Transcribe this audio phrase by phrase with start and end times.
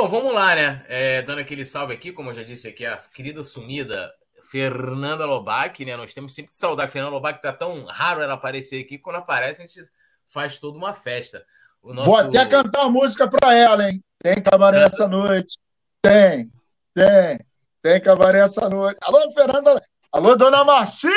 [0.00, 0.84] Bom, vamos lá, né?
[0.86, 4.14] É, dando aquele salve aqui, como eu já disse aqui, a querida sumida
[4.44, 5.96] Fernanda Lobac, né?
[5.96, 8.96] Nós temos sempre que saudar a Fernanda Lobac, tá tão raro ela aparecer aqui.
[8.96, 9.80] Quando aparece, a gente
[10.28, 11.44] faz toda uma festa.
[11.82, 12.10] O nosso...
[12.10, 14.00] Vou até cantar uma música para ela, hein?
[14.22, 15.52] Tem cabaré essa noite.
[16.00, 16.48] Tem,
[16.94, 17.40] tem.
[17.82, 18.98] Tem cabaré essa noite.
[19.02, 19.82] Alô, Fernanda.
[20.12, 21.10] Alô, dona Marcia!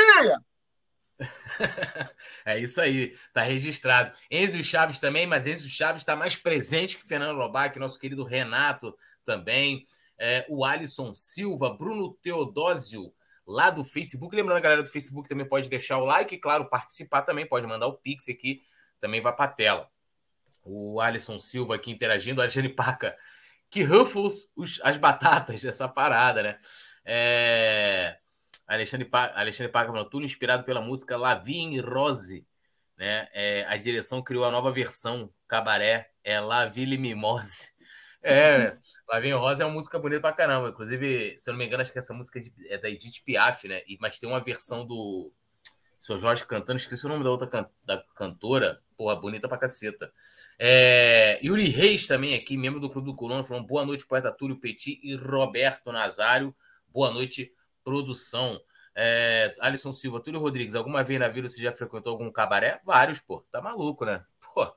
[2.46, 4.16] é isso aí, tá registrado.
[4.30, 8.96] Enzo Chaves também, mas Enzo Chaves está mais presente que Fernando Lobac, nosso querido Renato
[9.26, 9.84] também.
[10.18, 13.12] É, o Alisson Silva, Bruno Teodósio,
[13.46, 14.36] lá do Facebook.
[14.36, 17.88] Lembrando, a galera do Facebook também pode deixar o like, claro, participar também, pode mandar
[17.88, 18.62] o Pix aqui,
[19.00, 19.90] também vai para a tela.
[20.64, 23.18] O Alisson Silva aqui interagindo, a Alexandre Paca,
[23.70, 26.58] que Ruffles os, as batatas dessa parada, né?
[27.04, 28.18] É...
[28.72, 29.32] Alexandre, pa...
[29.36, 32.48] Alexandre Paca tudo inspirado pela música Lavigne Rose,
[32.98, 33.28] né?
[33.34, 37.72] É, a direção criou a nova versão, Cabaré, é La Ville Mimose.
[38.24, 38.78] É,
[39.10, 40.70] Lavigne Rose é uma música bonita pra caramba.
[40.70, 43.82] Inclusive, se eu não me engano, acho que essa música é da Edith Piaf, né?
[44.00, 45.34] Mas tem uma versão do
[46.00, 47.68] seu Jorge cantando, esqueci o nome da outra can...
[47.84, 50.14] da cantora, porra, bonita pra caceta.
[50.60, 51.40] É...
[51.44, 55.00] Yuri Reis também aqui, membro do Clube do Colono, falando boa noite, poeta Túlio Petit
[55.02, 56.56] e Roberto Nazário.
[56.94, 57.52] Boa noite,
[57.84, 58.60] produção.
[58.96, 59.56] É...
[59.60, 62.82] Alisson Silva, Túlio Rodrigues, alguma vez na vida você já frequentou algum cabaré?
[62.86, 63.46] Vários, pô.
[63.52, 64.24] Tá maluco, né?
[64.54, 64.68] Pô,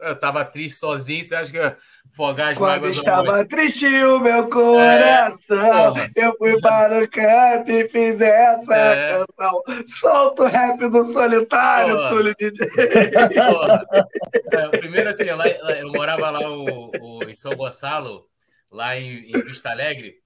[0.00, 1.76] eu tava triste sozinho, você acha que eu
[2.12, 2.96] fogar as Quando mágoas?
[2.96, 9.18] estava triste o meu coração, é, eu fui para o canto e fiz essa é.
[9.18, 9.62] canção.
[9.86, 12.08] Solta o rap do solitário, Porra.
[12.08, 12.68] Túlio DJ.
[14.50, 18.26] É, primeiro, assim, lá, eu morava lá o, o, em São Gonçalo,
[18.72, 20.16] lá em, em Vista Alegre,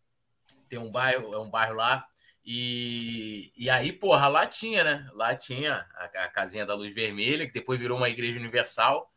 [0.69, 2.05] tem um bairro, é um bairro lá,
[2.45, 5.09] e, e aí, porra, lá tinha, né?
[5.15, 9.09] Lá tinha a, a casinha da luz vermelha, que depois virou uma igreja universal.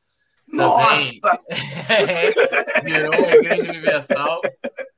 [0.47, 1.11] Nossa!
[2.83, 4.41] virou uma igreja universal.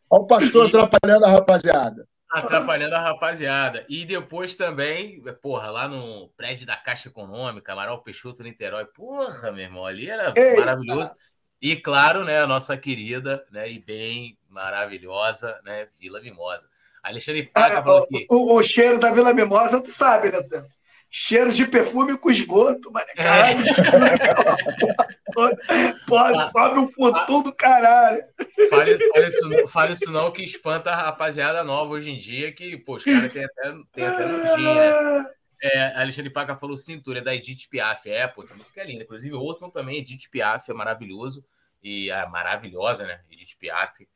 [0.10, 0.68] Olha o pastor e...
[0.68, 2.08] atrapalhando a rapaziada.
[2.30, 3.86] Atrapalhando a rapaziada.
[3.88, 8.86] E depois também, porra, lá no prédio da Caixa Econômica, Amaral Peixoto, Niterói.
[8.86, 10.60] Porra, meu irmão, ali era Eita.
[10.60, 11.14] maravilhoso.
[11.62, 16.68] E claro, né, a nossa querida, né, e bem maravilhosa, né, Vila Mimosa.
[17.08, 18.26] Alexandre Paca ah, falou aqui.
[18.30, 20.78] O, o, cheiro da Vila Mimosa, tu sabe, né, Tanto?
[21.10, 23.08] cheiro de perfume com esgoto, mano.
[23.16, 23.64] Caralho,
[26.06, 28.22] pode, sobe um putão do caralho.
[28.70, 32.76] Fale, fale, isso, fale isso não, que espanta a rapaziada nova hoje em dia, que,
[32.78, 35.26] pô, os caras têm até, tem até nojinho, né?
[35.62, 38.10] É, Alexandre Paca falou cintura, é da Edith Piaf.
[38.10, 39.04] É, pô, essa música é linda.
[39.04, 41.44] Inclusive, ouçam também Edith Piaf, é maravilhoso.
[41.82, 43.22] E é maravilhosa, né?
[43.32, 44.08] Edith Piaf.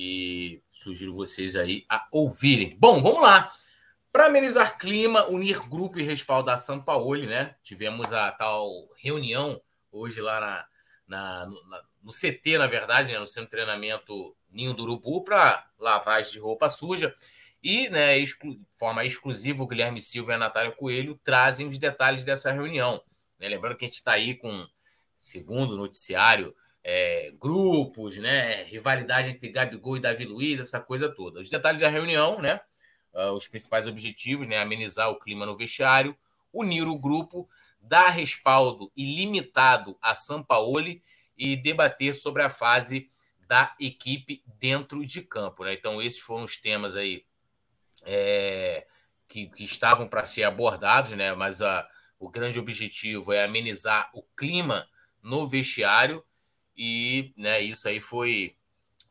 [0.00, 2.76] E sugiro vocês aí a ouvirem.
[2.78, 3.50] Bom, vamos lá.
[4.12, 7.56] Para amenizar clima, unir grupo e respaldar São Paulo, né?
[7.64, 9.60] Tivemos a tal reunião
[9.90, 10.66] hoje lá na,
[11.08, 13.18] na, na, no CT, na verdade, né?
[13.18, 17.12] no centro de treinamento Ninho do Urubu, para lavagem de roupa suja.
[17.60, 22.22] E, né, exclu forma exclusiva, o Guilherme Silva e a Natália Coelho trazem os detalhes
[22.22, 23.02] dessa reunião.
[23.36, 23.48] Né?
[23.48, 24.64] Lembrando que a gente está aí com,
[25.16, 31.40] segundo o noticiário, é, grupos, né, rivalidade entre Gabigol e Davi Luiz, essa coisa toda.
[31.40, 32.60] Os detalhes da reunião, né?
[33.12, 34.58] uh, os principais objetivos, né?
[34.58, 36.16] Amenizar o clima no vestiário,
[36.52, 37.48] unir o grupo,
[37.80, 41.02] dar respaldo ilimitado a Sampaoli
[41.36, 43.08] e debater sobre a fase
[43.46, 45.64] da equipe dentro de campo.
[45.64, 45.72] Né?
[45.74, 47.24] Então, esses foram os temas aí
[48.04, 48.86] é,
[49.26, 51.32] que, que, estavam para ser abordados, né?
[51.34, 54.86] mas a, o grande objetivo é amenizar o clima
[55.22, 56.22] no vestiário
[56.78, 58.54] e né, isso aí foi,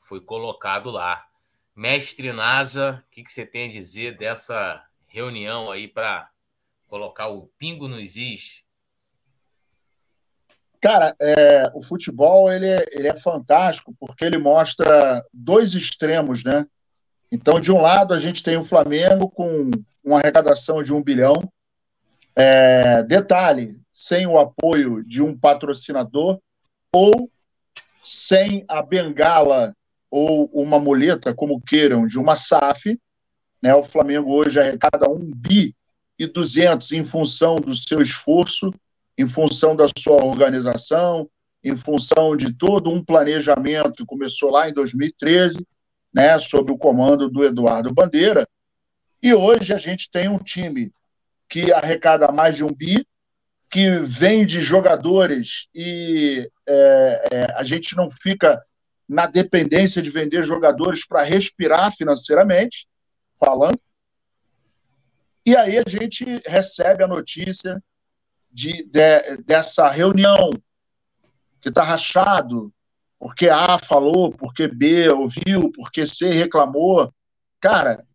[0.02, 1.28] foi colocado lá.
[1.76, 6.30] Mestre NASA, o que, que você tem a dizer dessa reunião aí para
[6.88, 8.64] colocar o pingo nos is?
[10.80, 16.66] Cara, é, o futebol ele é, ele é fantástico porque ele mostra dois extremos, né?
[17.30, 19.70] Então, de um lado, a gente tem o Flamengo com
[20.02, 21.52] uma arrecadação de um bilhão.
[22.34, 26.40] É, detalhe, sem o apoio de um patrocinador
[26.94, 27.30] ou
[28.08, 29.76] sem a bengala
[30.10, 32.98] ou uma muleta, como queiram, de uma SAF.
[33.62, 33.76] Né?
[33.76, 35.76] O Flamengo hoje arrecada 1 bi
[36.18, 38.74] e 200 em função do seu esforço,
[39.18, 41.30] em função da sua organização,
[41.62, 45.68] em função de todo um planejamento que começou lá em 2013,
[46.14, 48.48] né, sob o comando do Eduardo Bandeira.
[49.22, 50.94] E hoje a gente tem um time
[51.50, 53.06] que arrecada mais de um bi,
[53.70, 58.62] que vem de jogadores e é, é, a gente não fica
[59.08, 62.88] na dependência de vender jogadores para respirar financeiramente,
[63.40, 63.80] falando.
[65.46, 67.82] E aí a gente recebe a notícia
[68.52, 70.50] de, de dessa reunião
[71.62, 72.74] que está rachado,
[73.20, 77.14] porque A falou, porque B ouviu, porque C reclamou.
[77.60, 78.06] Cara,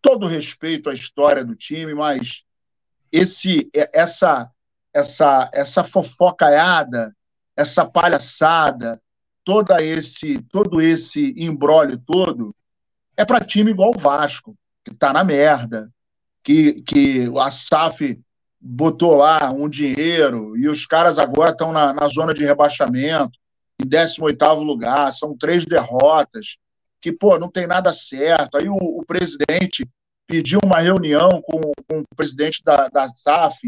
[0.00, 2.44] todo respeito à história do time, mas
[3.12, 4.50] esse essa
[4.92, 7.14] essa essa fofocaiada,
[7.56, 9.00] essa palhaçada,
[9.44, 12.54] toda esse todo esse embrólio todo
[13.16, 15.90] é para time igual o Vasco, que está na merda,
[16.42, 18.20] que, que a SAF
[18.60, 23.38] botou lá um dinheiro e os caras agora estão na, na zona de rebaixamento,
[23.80, 26.58] em 18º lugar, são três derrotas,
[27.00, 28.56] que, pô, não tem nada certo.
[28.56, 29.88] Aí o, o presidente
[30.28, 33.58] pediu uma reunião com, com, o presidente da, da SAF,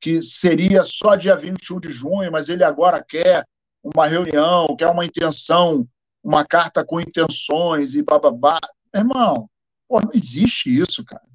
[0.00, 3.44] que seria só dia 21 de junho, mas ele agora quer
[3.82, 5.86] uma reunião, quer uma intenção,
[6.22, 8.58] uma carta com intenções e bababá.
[8.94, 9.50] Irmão,
[9.88, 11.26] pô, não existe isso, cara.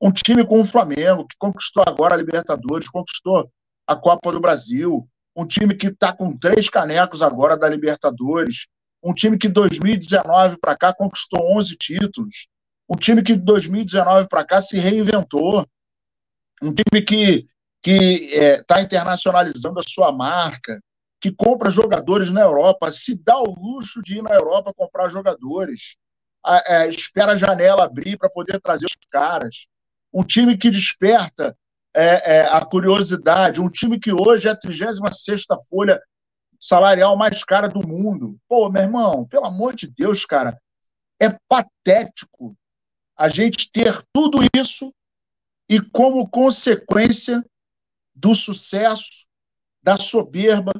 [0.00, 3.48] Um time como o Flamengo, que conquistou agora a Libertadores, conquistou
[3.86, 8.66] a Copa do Brasil, um time que está com três canecos agora da Libertadores,
[9.02, 12.48] um time que 2019 para cá conquistou 11 títulos,
[12.88, 15.66] um time que de 2019 para cá se reinventou,
[16.62, 17.46] um time que
[17.82, 20.80] que está é, internacionalizando a sua marca,
[21.20, 25.96] que compra jogadores na Europa, se dá o luxo de ir na Europa comprar jogadores,
[26.44, 29.66] a, a, espera a janela abrir para poder trazer os caras.
[30.12, 31.56] Um time que desperta
[31.94, 36.00] é, é, a curiosidade, um time que hoje é a 36 folha
[36.60, 38.38] salarial mais cara do mundo.
[38.48, 40.56] Pô, meu irmão, pelo amor de Deus, cara,
[41.20, 42.56] é patético
[43.16, 44.92] a gente ter tudo isso
[45.68, 47.44] e, como consequência
[48.14, 49.26] do sucesso,
[49.82, 50.72] da soberba,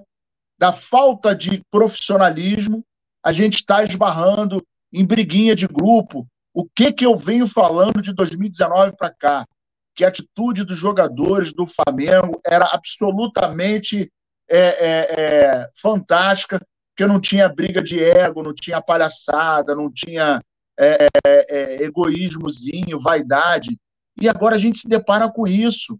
[0.59, 2.85] da falta de profissionalismo,
[3.23, 6.27] a gente está esbarrando em briguinha de grupo.
[6.53, 9.47] O que, que eu venho falando de 2019 para cá?
[9.95, 14.11] Que a atitude dos jogadores do Flamengo era absolutamente
[14.49, 20.43] é, é, é, fantástica, porque não tinha briga de ego, não tinha palhaçada, não tinha
[20.79, 23.79] é, é, é, egoísmozinho, vaidade.
[24.21, 25.99] E agora a gente se depara com isso.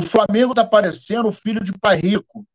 [0.00, 2.46] O Flamengo está parecendo o filho de pai rico,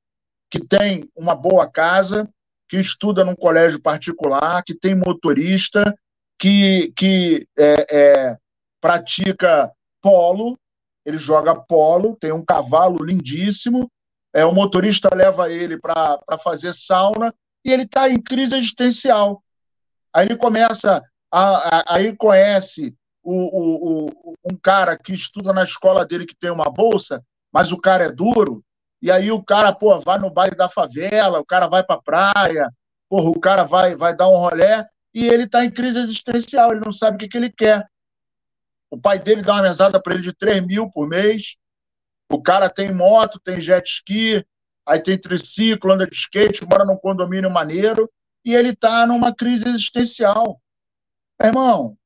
[0.50, 2.29] que tem uma boa casa,
[2.69, 5.95] que estuda num colégio particular, que tem motorista,
[6.38, 8.38] que, que é, é,
[8.79, 9.71] pratica
[10.01, 10.57] polo,
[11.06, 13.91] ele joga polo, tem um cavalo lindíssimo,
[14.33, 17.33] é, o motorista leva ele para fazer sauna
[17.65, 19.44] e ele está em crise existencial.
[20.13, 26.25] Aí ele começa, aí conhece o, o, o, um cara que estuda na escola dele
[26.25, 28.63] que tem uma bolsa mas o cara é duro,
[29.01, 32.72] e aí o cara, pô, vai no baile da favela, o cara vai pra praia,
[33.10, 36.86] porra, o cara vai, vai dar um rolé, e ele tá em crise existencial, ele
[36.86, 37.86] não sabe o que, que ele quer.
[38.89, 41.57] O pai dele dá uma mesada para ele de 3 mil por mês,
[42.31, 44.45] o cara tem moto, tem jet ski,
[44.86, 48.10] aí tem triciclo, anda de skate, mora num condomínio maneiro,
[48.45, 50.60] e ele tá numa crise existencial.
[51.48, 51.98] Irmão,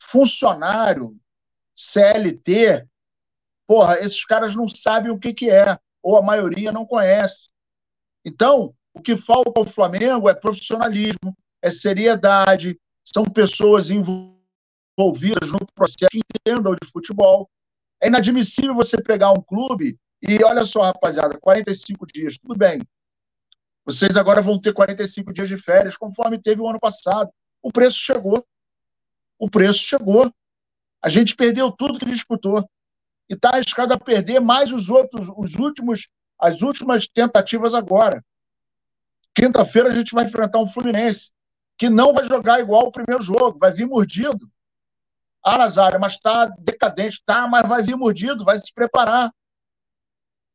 [0.00, 1.16] funcionário,
[1.74, 2.88] CLT,
[3.72, 7.48] Porra, esses caras não sabem o que, que é, ou a maioria não conhece.
[8.22, 16.10] Então, o que falta ao Flamengo é profissionalismo, é seriedade, são pessoas envolvidas no processo
[16.10, 17.48] que entendam de futebol.
[17.98, 22.82] É inadmissível você pegar um clube e, olha só, rapaziada, 45 dias, tudo bem.
[23.86, 27.30] Vocês agora vão ter 45 dias de férias, conforme teve o ano passado.
[27.62, 28.44] O preço chegou.
[29.38, 30.32] O preço chegou.
[31.00, 32.68] A gente perdeu tudo que disputou
[33.28, 38.24] e está arriscado a perder mais os outros, os últimos, as últimas tentativas agora.
[39.34, 41.32] Quinta-feira a gente vai enfrentar um Fluminense
[41.78, 44.50] que não vai jogar igual o primeiro jogo, vai vir mordido.
[45.42, 49.32] Ah, Nazário, mas está decadente, tá, mas vai vir mordido, vai se preparar.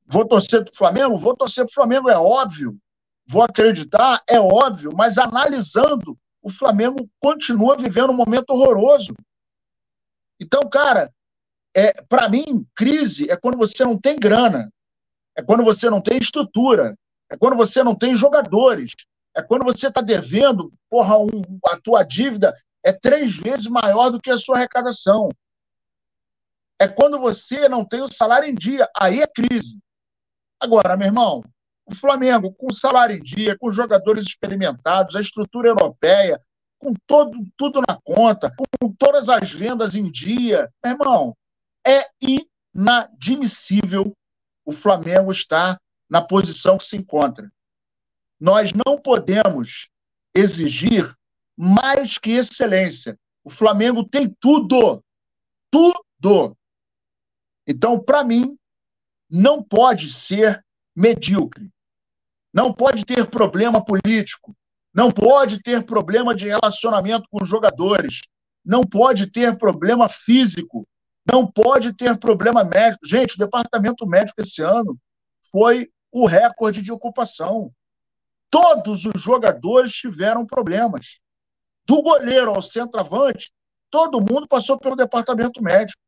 [0.05, 1.17] Vou torcer para o Flamengo?
[1.17, 2.79] Vou torcer para o Flamengo, é óbvio.
[3.25, 9.13] Vou acreditar, é óbvio, mas analisando, o Flamengo continua vivendo um momento horroroso.
[10.39, 11.12] Então, cara,
[11.75, 14.72] é, para mim, crise é quando você não tem grana,
[15.36, 16.98] é quando você não tem estrutura,
[17.29, 18.94] é quando você não tem jogadores,
[19.36, 21.29] é quando você está devendo, porra, um,
[21.65, 25.29] a tua dívida é três vezes maior do que a sua arrecadação.
[26.79, 29.79] É quando você não tem o salário em dia, aí é crise.
[30.60, 31.44] Agora, meu irmão,
[31.88, 36.41] o Flamengo, com salário em dia, com jogadores experimentados, a estrutura europeia,
[36.77, 41.38] com todo, tudo na conta, com todas as vendas em dia, meu irmão,
[41.86, 42.06] é
[42.75, 44.13] inadmissível
[44.65, 45.79] o Flamengo estar
[46.10, 47.50] na posição que se encontra.
[48.39, 49.89] Nós não podemos
[50.36, 51.12] exigir
[51.56, 53.17] mais que excelência.
[53.44, 55.01] O Flamengo tem tudo.
[55.72, 56.56] Tudo.
[57.65, 58.58] Então, para mim,
[59.29, 60.63] não pode ser
[60.96, 61.72] medíocre.
[62.54, 64.56] Não pode ter problema político,
[64.94, 68.22] não pode ter problema de relacionamento com os jogadores,
[68.66, 70.88] não pode ter problema físico,
[71.25, 73.06] não pode ter problema médico.
[73.06, 74.98] Gente, o departamento médico esse ano
[75.51, 77.72] foi o recorde de ocupação.
[78.50, 81.20] Todos os jogadores tiveram problemas.
[81.86, 83.51] Do goleiro ao centroavante,
[83.89, 86.01] todo mundo passou pelo departamento médico.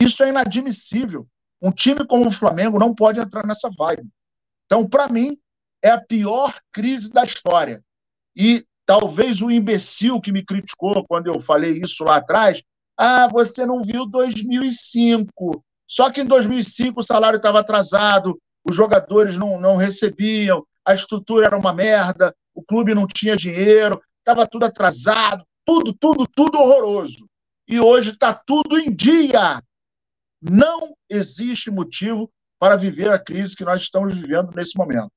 [0.00, 1.26] Isso é inadmissível.
[1.62, 4.08] Um time como o Flamengo não pode entrar nessa vibe.
[4.70, 5.36] Então, para mim,
[5.82, 7.82] é a pior crise da história.
[8.36, 12.62] E talvez o imbecil que me criticou quando eu falei isso lá atrás,
[12.96, 15.64] ah, você não viu 2005.
[15.88, 21.46] Só que em 2005 o salário estava atrasado, os jogadores não, não recebiam, a estrutura
[21.46, 27.28] era uma merda, o clube não tinha dinheiro, estava tudo atrasado, tudo, tudo, tudo horroroso.
[27.66, 29.60] E hoje está tudo em dia.
[30.40, 35.10] Não existe motivo para viver a crise que nós estamos vivendo nesse momento.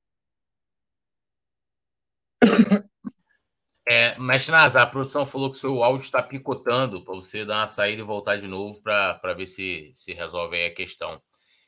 [3.86, 7.58] É, mas, Nasa, a produção falou que o seu áudio está picotando para você dar
[7.58, 11.22] uma saída e voltar de novo para ver se, se resolve aí a questão.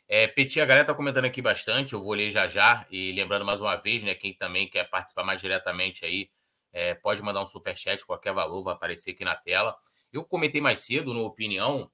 [0.08, 2.86] É, Petit, a galera está comentando aqui bastante, eu vou ler já já.
[2.90, 6.30] E lembrando mais uma vez, né, quem também quer participar mais diretamente aí,
[6.72, 9.76] é, pode mandar um superchat, qualquer valor vai aparecer aqui na tela.
[10.10, 11.90] Eu comentei mais cedo, no Opinião,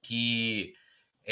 [0.00, 0.74] que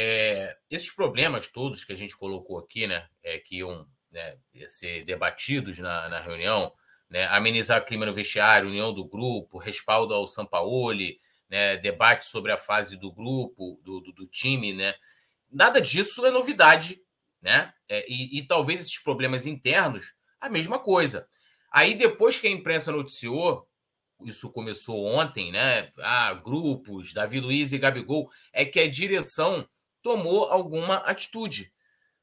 [0.01, 4.31] é, esses problemas todos que a gente colocou aqui, né, é, que iam né,
[4.69, 6.73] ser debatidos na, na reunião,
[7.11, 11.19] né, amenizar o clima no vestiário, união do grupo, respaldo ao Sampaoli,
[11.51, 14.95] né, debate sobre a fase do grupo, do, do, do time, né,
[15.51, 17.03] nada disso é novidade,
[17.43, 21.27] né, é, e, e talvez esses problemas internos, a mesma coisa.
[21.73, 23.67] Aí depois que a imprensa noticiou
[24.25, 25.93] isso começou ontem, né?
[25.99, 29.65] Ah, grupos, Davi Luiz e Gabigol, é que a direção
[30.03, 31.73] tomou alguma atitude.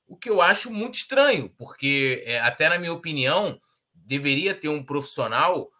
[0.07, 3.59] O que eu acho muito estranho, porque, é, até na minha opinião,
[3.93, 5.71] deveria ter um profissional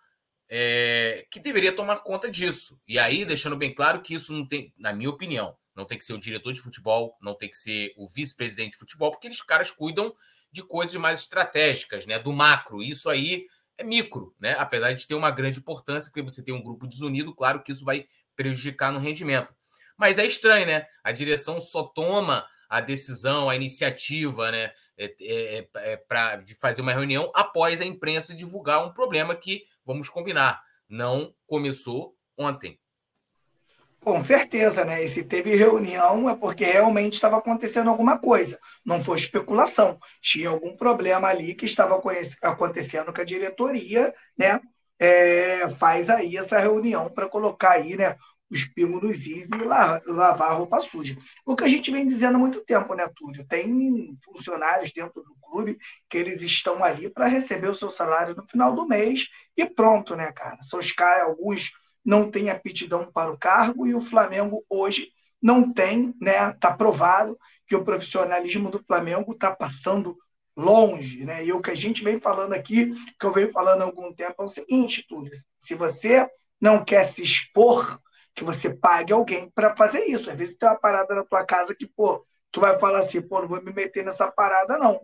[0.49, 2.79] é, que deveria tomar conta disso.
[2.87, 6.05] E aí, deixando bem claro que isso não tem, na minha opinião, não tem que
[6.05, 9.41] ser o diretor de futebol, não tem que ser o vice-presidente de futebol, porque eles
[9.41, 10.15] caras cuidam
[10.51, 12.17] de coisas mais estratégicas, né?
[12.17, 12.81] Do macro.
[12.81, 13.45] Isso aí
[13.77, 14.55] é micro, né?
[14.57, 17.83] Apesar de ter uma grande importância, porque você tem um grupo desunido, claro que isso
[17.83, 19.53] vai prejudicar no rendimento.
[19.97, 20.85] Mas é estranho, né?
[21.03, 24.71] A direção só toma a decisão, a iniciativa, né?
[24.97, 29.35] É, é, é, é para de fazer uma reunião após a imprensa divulgar um problema
[29.35, 32.79] que, vamos combinar, não começou ontem.
[34.05, 35.03] Com certeza, né?
[35.03, 38.59] E se teve reunião é porque realmente estava acontecendo alguma coisa.
[38.85, 39.97] Não foi especulação.
[40.21, 41.99] Tinha algum problema ali que estava
[42.43, 44.61] acontecendo com a diretoria, né?
[44.99, 48.15] É, faz aí essa reunião para colocar aí, né?
[48.49, 51.17] Os pingos nos is e lavar a roupa suja.
[51.45, 53.45] O que a gente vem dizendo há muito tempo, né, Túlio?
[53.47, 58.47] Tem funcionários dentro do clube que eles estão ali para receber o seu salário no
[58.47, 60.61] final do mês e pronto, né, cara?
[60.61, 61.71] São os caras, alguns
[62.03, 65.09] não tem aptidão para o cargo e o Flamengo hoje
[65.41, 66.51] não tem, né?
[66.51, 67.37] Está provado
[67.67, 70.15] que o profissionalismo do Flamengo está passando
[70.55, 71.43] longe, né?
[71.43, 74.41] E o que a gente vem falando aqui, que eu venho falando há algum tempo,
[74.41, 76.27] é o seguinte, Túlio: se você
[76.61, 77.99] não quer se expor,
[78.35, 80.29] que você pague alguém para fazer isso.
[80.29, 83.41] Às vezes tem uma parada na tua casa que, pô, tu vai falar assim, pô,
[83.41, 85.01] não vou me meter nessa parada, não.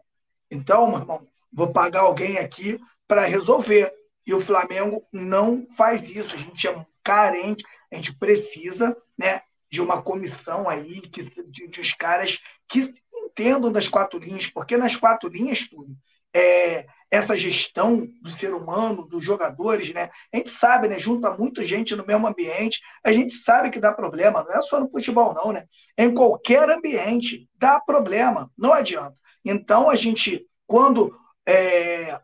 [0.52, 3.94] Então, meu irmão, vou pagar alguém aqui para resolver.
[4.28, 6.36] E o Flamengo não faz isso.
[6.36, 11.80] A gente é carente, a gente precisa né, de uma comissão aí, que, de, de
[11.80, 15.96] os caras que entendam das quatro linhas, porque nas quatro linhas, tudo,
[16.34, 20.10] é, essa gestão do ser humano, dos jogadores, né?
[20.34, 20.98] A gente sabe, né?
[20.98, 24.80] Junta muita gente no mesmo ambiente, a gente sabe que dá problema, não é só
[24.80, 25.66] no futebol, não, né?
[25.98, 29.16] Em qualquer ambiente dá problema, não adianta.
[29.44, 31.14] Então a gente, quando
[31.46, 32.18] é,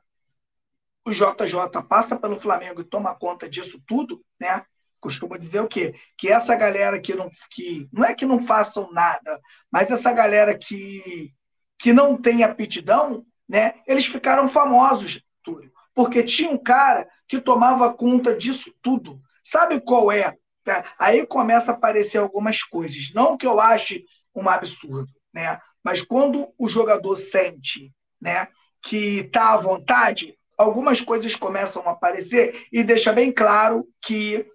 [1.06, 4.64] o JJ passa pelo Flamengo e toma conta disso tudo, né?
[5.02, 5.94] Costuma dizer o quê?
[6.18, 9.40] Que essa galera que não, que não é que não façam nada,
[9.70, 11.34] mas essa galera que,
[11.78, 13.76] que não tem aptidão, né?
[13.88, 19.22] Eles ficaram famosos, Túlio, porque tinha um cara que tomava conta disso tudo.
[19.44, 20.36] Sabe qual é?
[20.64, 20.94] Tá?
[21.00, 23.12] Aí começa a aparecer algumas coisas.
[23.14, 25.60] Não que eu ache um absurdo, né?
[25.84, 28.48] Mas quando o jogador sente, né,
[28.82, 34.46] que está à vontade, algumas coisas começam a aparecer e deixa bem claro que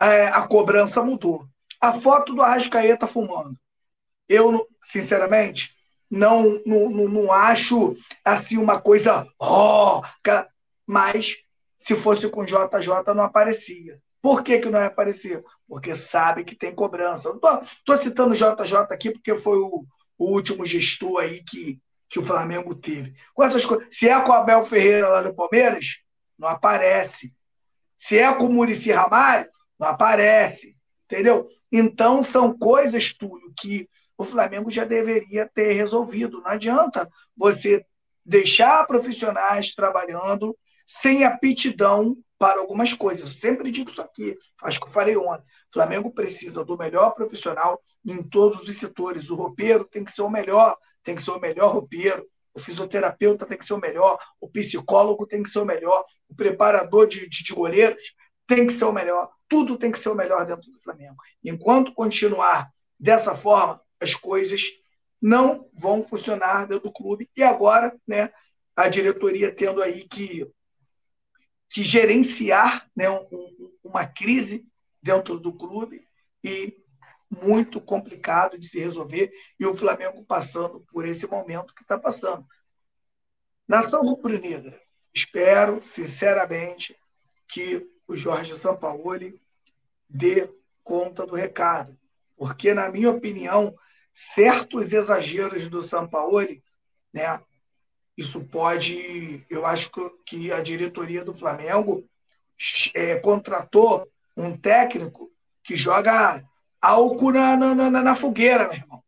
[0.00, 1.46] é, a cobrança mudou.
[1.80, 3.56] A foto do Arrascaeta fumando.
[4.28, 5.73] Eu, sinceramente,
[6.14, 9.26] não, não, não acho assim uma coisa.
[9.36, 10.00] Oh,
[10.86, 11.38] mas
[11.76, 14.00] se fosse com JJ não aparecia.
[14.22, 15.42] Por que, que não aparecia?
[15.66, 17.36] Porque sabe que tem cobrança.
[17.78, 19.84] Estou citando JJ aqui porque foi o,
[20.16, 23.14] o último gestor aí que, que o Flamengo teve.
[23.34, 23.88] Com essas coisas.
[23.90, 25.96] Se é com o Abel Ferreira lá no Palmeiras,
[26.38, 27.34] não aparece.
[27.96, 30.76] Se é com o Murici Ramalho, não aparece.
[31.06, 31.48] Entendeu?
[31.72, 36.40] Então, são coisas, Túlio, que o Flamengo já deveria ter resolvido.
[36.40, 37.84] Não adianta você
[38.24, 40.56] deixar profissionais trabalhando
[40.86, 43.28] sem aptidão para algumas coisas.
[43.28, 45.44] Eu sempre digo isso aqui, acho que eu falei ontem.
[45.44, 49.30] O Flamengo precisa do melhor profissional em todos os setores.
[49.30, 52.26] O roupeiro tem que ser o melhor, tem que ser o melhor roupeiro.
[52.52, 56.36] O fisioterapeuta tem que ser o melhor, o psicólogo tem que ser o melhor, o
[56.36, 58.14] preparador de, de, de goleiros
[58.46, 59.28] tem que ser o melhor.
[59.48, 61.16] Tudo tem que ser o melhor dentro do Flamengo.
[61.42, 64.62] Enquanto continuar dessa forma, as coisas
[65.20, 67.30] não vão funcionar dentro do clube.
[67.36, 68.30] E agora, né,
[68.76, 70.50] a diretoria tendo aí que,
[71.70, 74.66] que gerenciar né, um, uma crise
[75.02, 76.06] dentro do clube
[76.42, 76.76] e
[77.42, 82.46] muito complicado de se resolver e o Flamengo passando por esse momento que está passando.
[83.66, 84.78] Nação rubro-negra,
[85.14, 86.96] espero sinceramente
[87.48, 89.40] que o Jorge Sampaoli
[90.08, 91.98] dê conta do recado,
[92.36, 93.74] porque na minha opinião
[94.14, 96.62] certos exageros do Sampaoli,
[97.12, 97.40] né?
[98.16, 99.90] Isso pode, eu acho
[100.24, 102.08] que a diretoria do Flamengo
[102.94, 105.32] é, contratou um técnico
[105.64, 106.44] que joga
[106.80, 109.04] álcool na, na, na, na fogueira, meu irmão.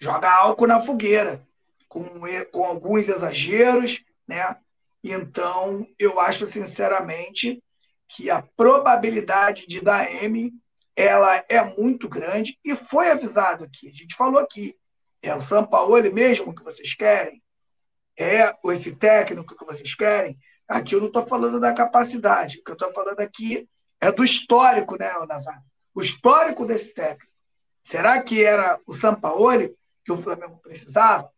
[0.00, 1.44] Joga álcool na fogueira,
[1.88, 2.04] com,
[2.52, 4.56] com alguns exageros, né?
[5.02, 7.62] Então, eu acho sinceramente
[8.06, 10.52] que a probabilidade de dar M
[11.00, 13.86] ela é muito grande e foi avisado aqui.
[13.86, 14.74] A gente falou aqui.
[15.22, 17.40] É o São Paulo mesmo que vocês querem?
[18.18, 20.36] É esse técnico que vocês querem?
[20.68, 22.58] Aqui eu não estou falando da capacidade.
[22.58, 23.68] O que eu estou falando aqui
[24.00, 25.62] é do histórico, né, Nazário?
[25.94, 27.32] o histórico desse técnico.
[27.82, 31.30] Será que era o Sampaoli que o Flamengo precisava?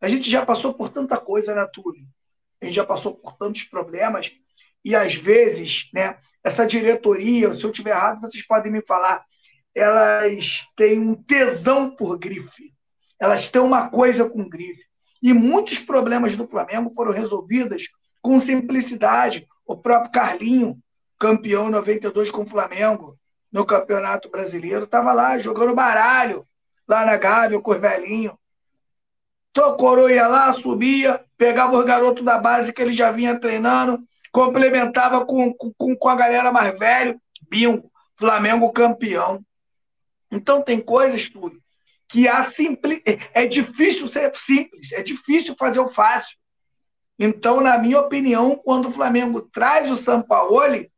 [0.00, 2.06] A gente já passou por tanta coisa, né, Túlio?
[2.60, 4.32] A gente já passou por tantos problemas
[4.84, 9.24] e às vezes, né, essa diretoria, se eu estiver errado, vocês podem me falar,
[9.74, 12.72] elas têm um tesão por grife.
[13.20, 14.84] Elas têm uma coisa com grife.
[15.22, 17.88] E muitos problemas do Flamengo foram resolvidos
[18.22, 19.46] com simplicidade.
[19.66, 20.78] O próprio Carlinho,
[21.18, 23.18] campeão 92 com o Flamengo,
[23.52, 26.46] no Campeonato Brasileiro, estava lá jogando baralho,
[26.88, 28.34] lá na Gávea, com os velhinhos.
[29.52, 34.00] Tocorou ia lá, subia, pegava os garotos da base que ele já vinha treinando,
[34.32, 39.44] complementava com, com, com a galera mais velha, bingo, Flamengo campeão.
[40.30, 41.60] Então tem coisas, tudo
[42.10, 46.36] que é difícil ser simples, é difícil fazer o fácil.
[47.16, 50.90] Então, na minha opinião, quando o Flamengo traz o Sampaoli,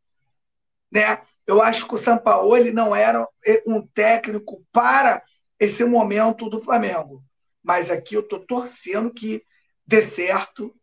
[0.91, 3.29] né, eu acho que o Sampaoli não era
[3.67, 5.23] um técnico para
[5.61, 7.23] esse momento do Flamengo.
[7.63, 9.45] Mas aqui eu estou torcendo que
[9.87, 10.75] dê certo.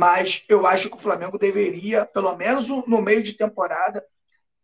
[0.00, 4.02] Mas eu acho que o Flamengo deveria, pelo menos no meio de temporada,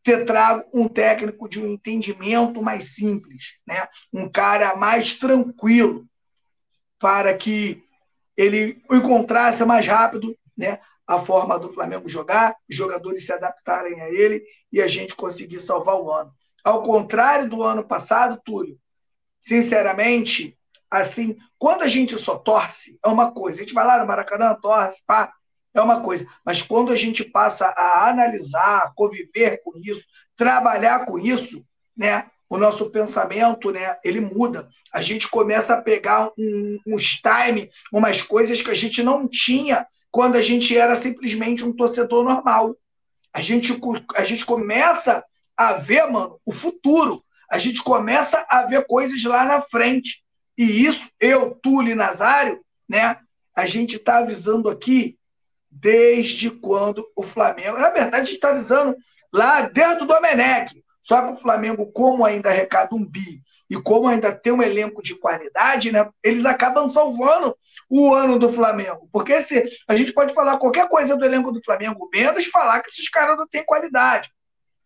[0.03, 3.87] ter trago um técnico de um entendimento mais simples, né?
[4.11, 6.09] um cara mais tranquilo,
[6.99, 7.85] para que
[8.35, 10.81] ele encontrasse mais rápido né?
[11.07, 15.59] a forma do Flamengo jogar, os jogadores se adaptarem a ele e a gente conseguir
[15.59, 16.33] salvar o ano.
[16.65, 18.81] Ao contrário do ano passado, Túlio,
[19.39, 20.59] sinceramente,
[20.91, 23.59] assim, quando a gente só torce, é uma coisa.
[23.59, 25.33] A gente vai lá no Maracanã, torce, pá,
[25.75, 26.27] é uma coisa.
[26.45, 30.05] Mas quando a gente passa a analisar, conviver com isso,
[30.37, 31.65] trabalhar com isso,
[31.97, 32.27] né?
[32.49, 33.97] O nosso pensamento, né?
[34.05, 34.69] Ele muda.
[34.93, 39.87] A gente começa a pegar um, uns time, umas coisas que a gente não tinha
[40.11, 42.77] quando a gente era simplesmente um torcedor normal.
[43.35, 43.79] A gente,
[44.17, 45.23] a gente começa
[45.57, 47.23] a ver, mano, o futuro.
[47.51, 50.25] A gente começa a ver coisas lá na frente.
[50.57, 53.19] E isso, eu, Túlio Nazário, né?
[53.55, 55.19] A gente está avisando aqui
[55.71, 57.79] desde quando o Flamengo.
[57.79, 58.97] Na verdade, a gente está avisando
[59.33, 60.83] lá desde o Domenech.
[61.03, 63.41] Só que o Flamengo, como ainda arrecada um bi
[63.71, 67.57] e como ainda tem um elenco de qualidade, né, eles acabam salvando
[67.89, 69.09] o ano do Flamengo.
[69.13, 72.91] Porque se a gente pode falar qualquer coisa do elenco do Flamengo, menos falar que
[72.91, 74.31] esses caras não têm qualidade.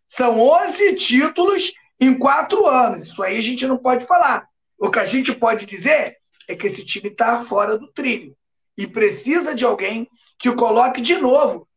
[0.06, 3.06] São 11 títulos em quatro anos.
[3.06, 4.49] Isso aí a gente não pode falar.
[4.80, 6.16] O que a gente pode dizer
[6.48, 8.34] é que esse time está fora do trilho
[8.78, 11.68] e precisa de alguém que coloque de novo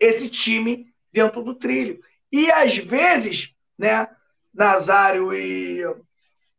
[0.00, 2.00] esse time dentro do trilho.
[2.32, 4.08] E às vezes, né,
[4.54, 5.84] Nazário e,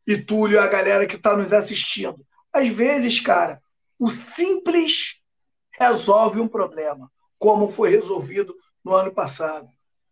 [0.05, 3.59] e Túlio, a galera que está nos assistindo, às vezes, cara,
[3.97, 5.19] o simples
[5.79, 9.67] resolve um problema, como foi resolvido no ano passado.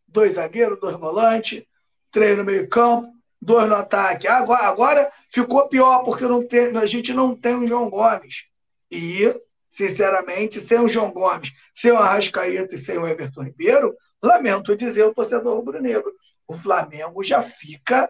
[0.08, 1.63] Dois zagueiros, dois volantes,
[2.12, 4.28] três no meio-campo, dois no ataque.
[4.28, 8.45] Agora, agora ficou pior, porque não tem, a gente não tem o João Gomes.
[8.91, 9.36] E,
[9.69, 15.04] sinceramente, sem o João Gomes, sem o Arrascaeta e sem o Everton Ribeiro, lamento dizer
[15.04, 16.12] o torcedor rubro-negro,
[16.47, 18.10] o Flamengo já fica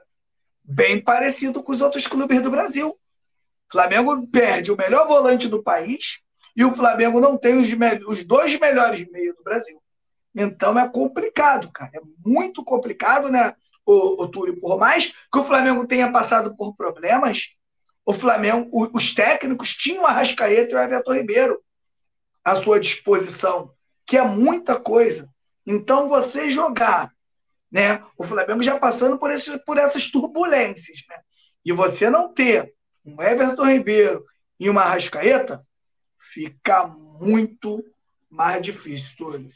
[0.63, 2.89] bem parecido com os outros clubes do Brasil.
[2.89, 6.19] O Flamengo perde o melhor volante do país
[6.55, 7.67] e o Flamengo não tem os,
[8.07, 9.81] os dois melhores meios do Brasil.
[10.35, 11.91] Então é complicado, cara.
[11.93, 13.55] É muito complicado, né,
[13.87, 14.59] o, o Túlio?
[14.59, 17.55] Por mais que o Flamengo tenha passado por problemas,
[18.05, 21.61] o Flamengo, os técnicos tinham a Rascaeta e o Everton Ribeiro
[22.43, 23.73] à sua disposição,
[24.05, 25.29] que é muita coisa.
[25.65, 27.11] Então você jogar,
[27.71, 28.03] né?
[28.17, 31.17] O Flamengo já passando por, esse, por essas turbulências, né?
[31.65, 32.73] E você não ter
[33.05, 34.23] um Everton Ribeiro
[34.59, 35.65] e uma Rascaeta,
[36.17, 37.83] fica muito
[38.29, 39.51] mais difícil, Túlio.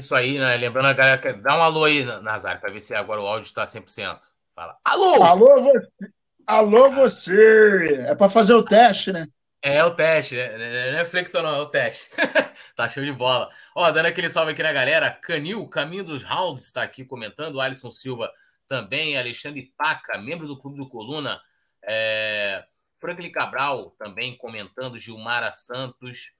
[0.00, 0.56] Isso aí, né?
[0.56, 3.64] Lembrando a galera, dá um alô aí, Nazário, para ver se agora o áudio está
[3.64, 4.18] 100%.
[4.54, 5.22] Fala, alô!
[5.22, 6.10] Alô, você!
[6.46, 8.06] Alô, você!
[8.08, 9.26] É para fazer o teste, né?
[9.60, 10.90] É o teste, né?
[10.90, 12.08] Não é flexão, não, é o teste.
[12.74, 13.50] tá show de bola.
[13.76, 15.10] Ó, dando aquele salve aqui na galera.
[15.10, 17.60] Canil, Caminho dos Rounds, está aqui comentando.
[17.60, 18.32] Alisson Silva
[18.66, 19.18] também.
[19.18, 21.42] Alexandre Paca, membro do Clube do Coluna.
[21.84, 22.64] É...
[22.96, 24.96] Franklin Cabral também comentando.
[24.96, 26.32] Gilmara Santos.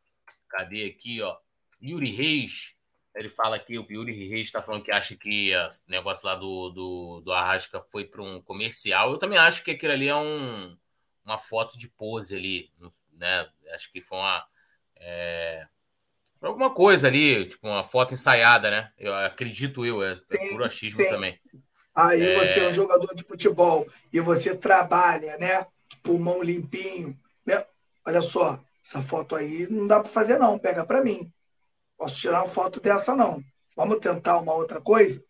[0.49, 1.37] Cadê aqui, ó?
[1.83, 2.75] Yuri Reis,
[3.14, 6.70] ele fala que o Yuri Reis está falando que acha que o negócio lá do,
[6.70, 9.11] do, do Arrasca foi para um comercial.
[9.11, 10.77] Eu também acho que aquilo ali é um,
[11.25, 12.70] uma foto de pose ali,
[13.12, 13.49] né?
[13.73, 14.46] Acho que foi uma.
[14.96, 15.66] É,
[16.40, 18.92] alguma coisa ali, tipo uma foto ensaiada, né?
[18.99, 21.09] Eu acredito eu, é, é puro achismo sim.
[21.09, 21.38] também.
[21.94, 22.38] Aí é...
[22.38, 25.66] você é um jogador de futebol e você trabalha, né?
[26.03, 27.64] Pulmão limpinho, né?
[28.07, 31.31] Olha só, essa foto aí não dá para fazer não, pega para mim.
[32.01, 33.45] Posso tirar uma foto dessa, não.
[33.77, 35.23] Vamos tentar uma outra coisa?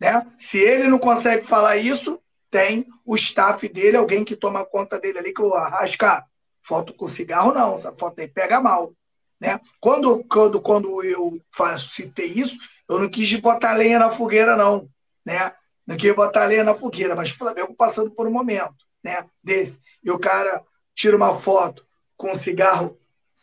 [0.00, 0.26] Né?
[0.36, 5.20] Se ele não consegue falar isso, tem o staff dele, alguém que toma conta dele
[5.20, 6.26] ali, que o arrasca.
[6.60, 7.76] Foto com cigarro, não.
[7.76, 8.92] Essa foto aí pega mal.
[9.40, 9.60] Né?
[9.78, 11.40] Quando, quando, quando eu
[11.78, 14.90] citei isso, eu não quis botar lenha na fogueira, não.
[15.24, 15.54] Né?
[15.86, 19.78] Não quis botar lenha na fogueira, mas o Flamengo passando por um momento né, desse.
[20.02, 20.64] E o cara
[20.96, 21.86] tira uma foto
[22.16, 22.98] com cigarro.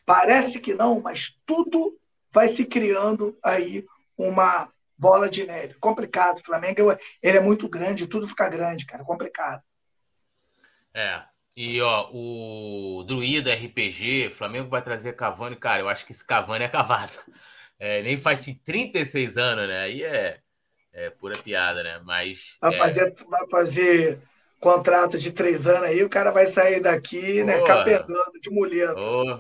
[0.06, 1.98] Parece que não, mas tudo
[2.32, 3.86] vai se criando aí
[4.18, 5.76] uma bola de neve.
[5.76, 6.40] Complicado.
[6.40, 9.04] O Flamengo ele é muito grande, tudo fica grande, cara.
[9.04, 9.62] Complicado.
[10.94, 11.24] É.
[11.56, 15.82] E ó, o Druida RPG, Flamengo vai trazer Cavani, cara.
[15.82, 17.18] Eu acho que esse Cavani é cavado.
[17.82, 19.80] É, nem faz 36 anos, né?
[19.80, 20.42] Aí é,
[20.92, 22.02] é pura piada, né?
[22.04, 22.58] Mas.
[22.60, 22.78] Vai, é...
[22.78, 24.22] fazer, vai fazer
[24.60, 27.64] contrato de três anos aí, o cara vai sair daqui, oh, né?
[27.64, 28.94] Capegando de mulher.
[28.98, 29.40] Oh,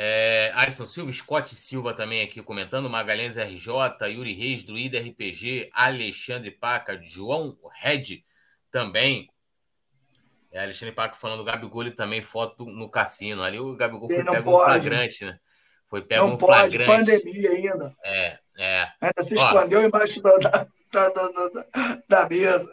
[0.00, 3.68] é, Alisson Silva, Scott Silva também aqui comentando, Magalhães RJ,
[4.08, 8.22] Yuri Reis, Druida RPG, Alexandre Paca, João Red
[8.70, 9.28] também.
[10.52, 13.42] É, Alexandre Paca falando, Gabigol também foto no cassino.
[13.42, 15.40] Ali o Gabigol foi pego um flagrante, né?
[15.88, 16.86] Foi pego não um pode, flagrante.
[16.86, 17.96] pandemia ainda.
[18.04, 18.88] É, é.
[19.00, 20.30] Ainda se escondeu embaixo da,
[20.92, 22.72] da, da, da mesa.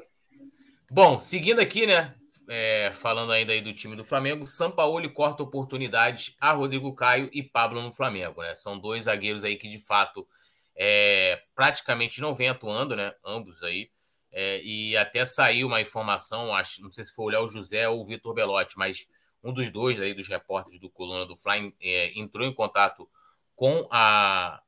[0.92, 2.14] Bom, seguindo aqui, né?
[2.48, 7.42] É, falando ainda aí do time do Flamengo, Sampaoli corta oportunidades a Rodrigo Caio e
[7.44, 8.54] Pablo no Flamengo, né?
[8.56, 10.28] São dois zagueiros aí que de fato
[10.76, 13.14] é, praticamente não vem atuando, né?
[13.24, 13.90] Ambos aí.
[14.32, 18.02] É, e até saiu uma informação, acho, não sei se foi o Léo José ou
[18.02, 19.08] o Vitor Belotti, mas
[19.42, 23.10] um dos dois aí dos repórteres do Coluna do Fly é, entrou em contato
[23.56, 24.62] com a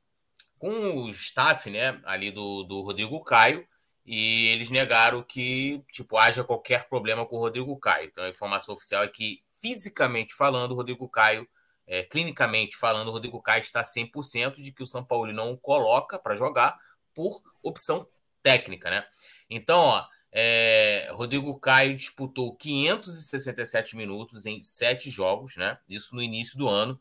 [0.58, 3.64] com o staff, né, ali do, do Rodrigo Caio
[4.10, 8.06] e eles negaram que, tipo, haja qualquer problema com o Rodrigo Caio.
[8.06, 11.46] Então, a informação oficial é que, fisicamente falando, o Rodrigo Caio,
[11.86, 15.58] é, clinicamente falando, o Rodrigo Caio está 100% de que o São Paulo não o
[15.58, 16.78] coloca para jogar
[17.14, 18.08] por opção
[18.42, 19.06] técnica, né?
[19.50, 25.76] Então, ó, é, Rodrigo Caio disputou 567 minutos em sete jogos, né?
[25.86, 26.98] Isso no início do ano.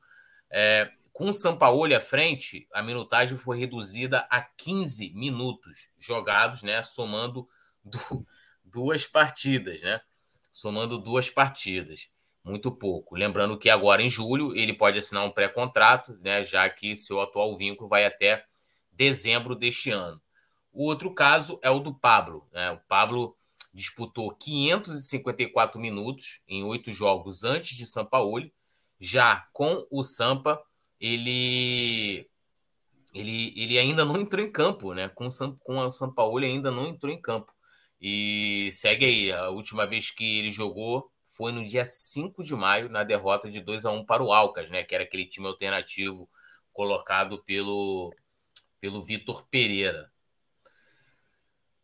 [0.51, 6.83] É, com o Sampaoli à frente, a minutagem foi reduzida a 15 minutos jogados, né?
[6.83, 7.49] Somando
[8.63, 9.99] duas partidas, né?
[10.51, 12.07] Somando duas partidas.
[12.43, 13.15] Muito pouco.
[13.15, 16.43] Lembrando que agora em julho ele pode assinar um pré-contrato, né?
[16.43, 18.45] Já que seu atual vínculo vai até
[18.91, 20.21] dezembro deste ano.
[20.71, 22.47] O outro caso é o do Pablo.
[22.53, 22.69] Né?
[22.73, 23.35] O Pablo
[23.73, 28.53] disputou 554 minutos em oito jogos antes de Sampaoli.
[28.99, 30.63] Já com o Sampa,
[30.99, 32.29] ele
[33.13, 35.09] ele, ele ainda não entrou em campo, né?
[35.09, 35.27] Com,
[35.59, 37.51] com o São Paulo ele ainda não entrou em campo.
[37.99, 42.89] E segue aí, a última vez que ele jogou foi no dia 5 de maio,
[42.89, 44.83] na derrota de 2 a 1 para o Alcas, né?
[44.83, 46.29] Que era aquele time alternativo
[46.73, 48.13] colocado pelo,
[48.79, 50.11] pelo Vitor Pereira.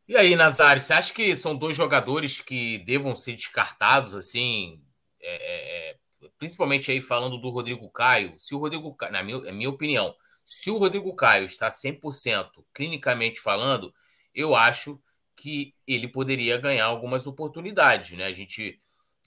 [0.07, 4.83] E aí, Nazário, você acha que são dois jogadores que devam ser descartados, assim,
[5.19, 5.97] é, é, é
[6.37, 8.35] principalmente aí falando do Rodrigo Caio?
[8.37, 12.65] Se o Rodrigo Caio, na minha, na minha opinião, se o Rodrigo Caio está 100%
[12.73, 13.93] clinicamente falando,
[14.33, 15.01] eu acho
[15.35, 18.25] que ele poderia ganhar algumas oportunidades, né?
[18.25, 18.79] A gente,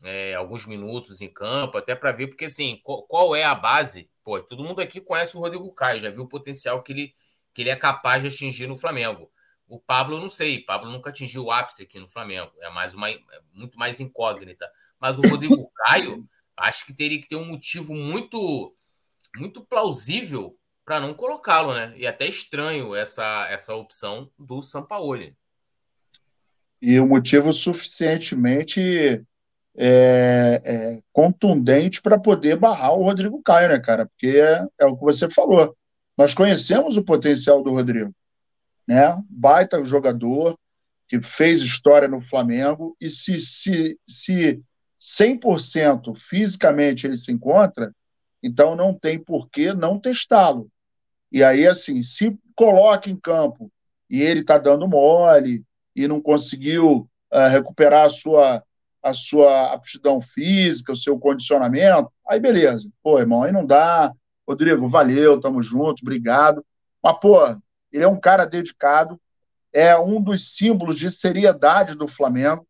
[0.05, 4.11] é, alguns minutos em campo, até para ver, porque assim, qual, qual, é a base?
[4.23, 7.15] Pô, todo mundo aqui conhece o Rodrigo Caio, já viu o potencial que ele,
[7.55, 9.31] que ele é capaz de atingir no Flamengo.
[9.69, 13.11] O Pablo, não sei, Pablo nunca atingiu o ápice aqui no Flamengo, é mais uma,
[13.11, 13.19] é
[13.53, 14.71] muito mais incógnita.
[15.01, 18.75] Mas o Rodrigo Caio, acho que teria que ter um motivo muito,
[19.37, 21.93] muito plausível para não colocá-lo, né?
[21.97, 25.37] E até estranho essa, essa opção do Sampaoli.
[26.81, 29.25] E o motivo suficientemente
[29.77, 34.07] é, é, contundente para poder barrar o Rodrigo Caio, né, cara?
[34.07, 35.77] Porque é, é, o que você falou.
[36.17, 38.15] Nós conhecemos o potencial do Rodrigo,
[38.87, 39.21] né?
[39.29, 40.59] Baita jogador
[41.09, 44.63] que fez história no Flamengo e se, se, se
[45.07, 47.95] 100% fisicamente ele se encontra,
[48.43, 50.69] então não tem por que não testá-lo.
[51.31, 53.71] E aí, assim, se coloca em campo
[54.11, 55.65] e ele está dando mole
[55.95, 58.63] e não conseguiu uh, recuperar a sua,
[59.03, 62.91] a sua aptidão física, o seu condicionamento, aí beleza.
[63.03, 64.13] Pô, irmão, aí não dá.
[64.49, 66.65] Rodrigo, valeu, tamo junto, obrigado.
[67.03, 67.39] Mas, pô,
[67.93, 69.21] ele é um cara dedicado,
[69.73, 72.67] é um dos símbolos de seriedade do Flamengo.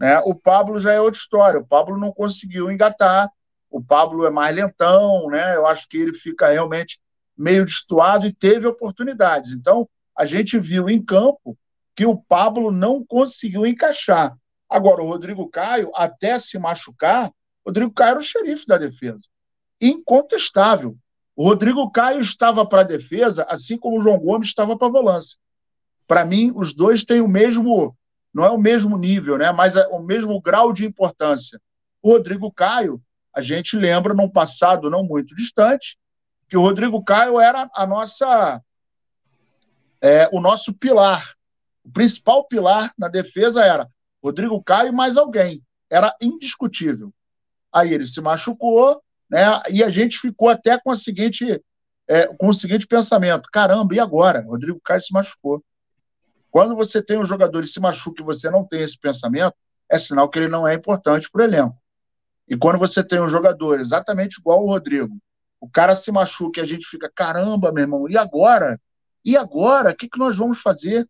[0.00, 0.18] Né?
[0.20, 1.60] O Pablo já é outra história.
[1.60, 3.30] O Pablo não conseguiu engatar.
[3.70, 5.54] O Pablo é mais lentão, né?
[5.54, 6.98] Eu acho que ele fica realmente
[7.36, 9.52] meio destoado e teve oportunidades.
[9.52, 11.56] Então, a gente viu em campo
[11.94, 14.36] que o Pablo não conseguiu encaixar.
[14.68, 17.30] Agora, o Rodrigo Caio, até se machucar,
[17.64, 19.28] Rodrigo Caio era o xerife da defesa.
[19.80, 20.96] Incontestável.
[21.36, 24.90] O Rodrigo Caio estava para a defesa, assim como o João Gomes estava para a
[24.90, 25.38] volância.
[26.06, 27.96] Para mim, os dois têm o mesmo,
[28.32, 29.50] não é o mesmo nível, né?
[29.52, 31.60] mas é o mesmo grau de importância.
[32.02, 33.02] O Rodrigo Caio,
[33.34, 35.98] a gente lembra num passado não muito distante,
[36.48, 38.60] que o Rodrigo Caio era a nossa
[40.00, 41.34] é, o nosso pilar.
[41.84, 43.88] O principal pilar na defesa era
[44.22, 45.62] Rodrigo Caio mais alguém.
[45.88, 47.12] Era indiscutível.
[47.72, 49.62] Aí ele se machucou, né?
[49.70, 51.62] E a gente ficou até com seguinte
[52.08, 54.42] é, com o seguinte pensamento: caramba, e agora?
[54.42, 55.62] Rodrigo Caio se machucou.
[56.50, 59.54] Quando você tem um jogador e se machuca e você não tem esse pensamento,
[59.88, 61.76] é sinal que ele não é importante para o elenco.
[62.48, 65.16] E quando você tem um jogador exatamente igual ao Rodrigo,
[65.60, 68.80] o cara se machuca e a gente fica, caramba, meu irmão, e agora?
[69.24, 69.90] E agora?
[69.90, 71.08] O que, que nós vamos fazer?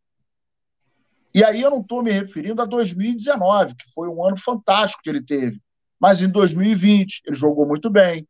[1.33, 5.09] E aí eu não estou me referindo a 2019, que foi um ano fantástico que
[5.09, 5.63] ele teve.
[5.99, 8.27] Mas em 2020 ele jogou muito bem.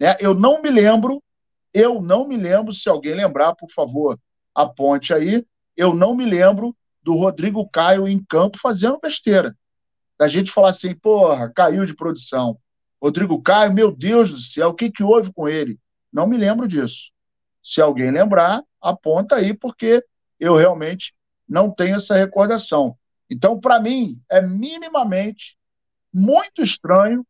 [0.00, 0.16] Né?
[0.18, 1.22] Eu não me lembro,
[1.74, 4.18] eu não me lembro, se alguém lembrar, por favor,
[4.54, 5.44] aponte aí,
[5.78, 9.56] eu não me lembro do Rodrigo Caio em campo fazendo besteira.
[10.18, 12.58] Da gente falar assim, porra, caiu de produção.
[13.00, 15.78] Rodrigo Caio, meu Deus do céu, o que, que houve com ele?
[16.12, 17.12] Não me lembro disso.
[17.62, 20.04] Se alguém lembrar, aponta aí, porque
[20.40, 21.14] eu realmente
[21.48, 22.98] não tenho essa recordação.
[23.30, 25.56] Então, para mim, é minimamente
[26.12, 27.24] muito estranho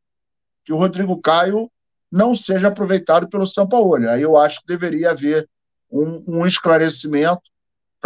[0.64, 1.70] que o Rodrigo Caio
[2.10, 4.08] não seja aproveitado pelo São Paulo.
[4.08, 5.46] Aí eu acho que deveria haver
[5.90, 7.42] um, um esclarecimento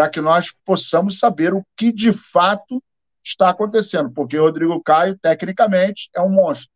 [0.02, 2.82] para que nós possamos saber o que de fato
[3.22, 6.68] está acontecendo, porque o Rodrigo Caio, tecnicamente, é um monstro.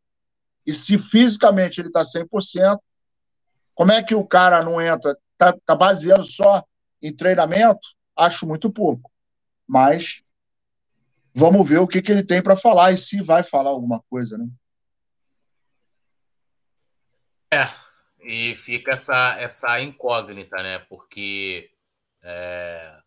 [0.64, 2.78] E se fisicamente ele está 100%,
[3.74, 5.18] como é que o cara não entra?
[5.32, 6.64] Está tá baseando só
[7.02, 7.88] em treinamento?
[8.14, 9.10] Acho muito pouco.
[9.66, 10.22] Mas
[11.34, 14.38] vamos ver o que, que ele tem para falar e se vai falar alguma coisa,
[14.38, 14.46] né?
[17.52, 17.68] É,
[18.20, 20.78] e fica essa, essa incógnita, né?
[20.78, 21.72] Porque
[22.28, 22.98] é,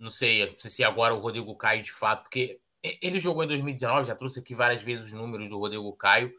[0.00, 3.46] não sei, não sei se agora o Rodrigo Caio de fato, porque ele jogou em
[3.46, 6.32] 2019, já trouxe aqui várias vezes os números do Rodrigo Caio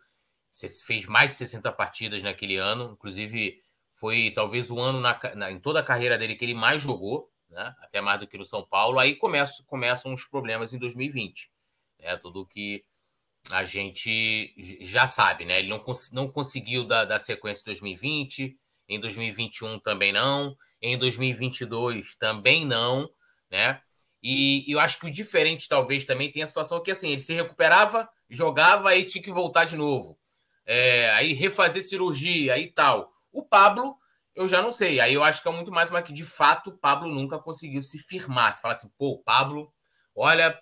[0.84, 3.62] fez mais de 60 partidas naquele ano, inclusive
[3.94, 7.32] foi talvez o ano na, na, em toda a carreira dele que ele mais jogou,
[7.50, 7.76] né?
[7.80, 8.98] até mais do que no São Paulo.
[8.98, 11.52] Aí começam, começam os problemas em 2020,
[12.00, 12.18] né?
[12.18, 12.84] tudo que
[13.52, 15.60] a gente já sabe, né?
[15.60, 22.16] Ele não, cons não conseguiu dar sequência em 2020, em 2021 também não, em 2022
[22.16, 23.10] também não,
[23.52, 23.82] né?
[24.24, 27.20] E, e eu acho que o diferente talvez também tem a situação que assim ele
[27.20, 30.18] se recuperava, jogava e tinha que voltar de novo
[30.66, 33.12] é, aí refazer cirurgia e tal.
[33.32, 33.98] O Pablo,
[34.36, 35.00] eu já não sei.
[35.00, 37.82] Aí eu acho que é muito mais uma que, de fato, o Pablo nunca conseguiu
[37.82, 38.54] se firmar.
[38.54, 39.72] Se falar assim, pô, Pablo,
[40.16, 40.58] olha,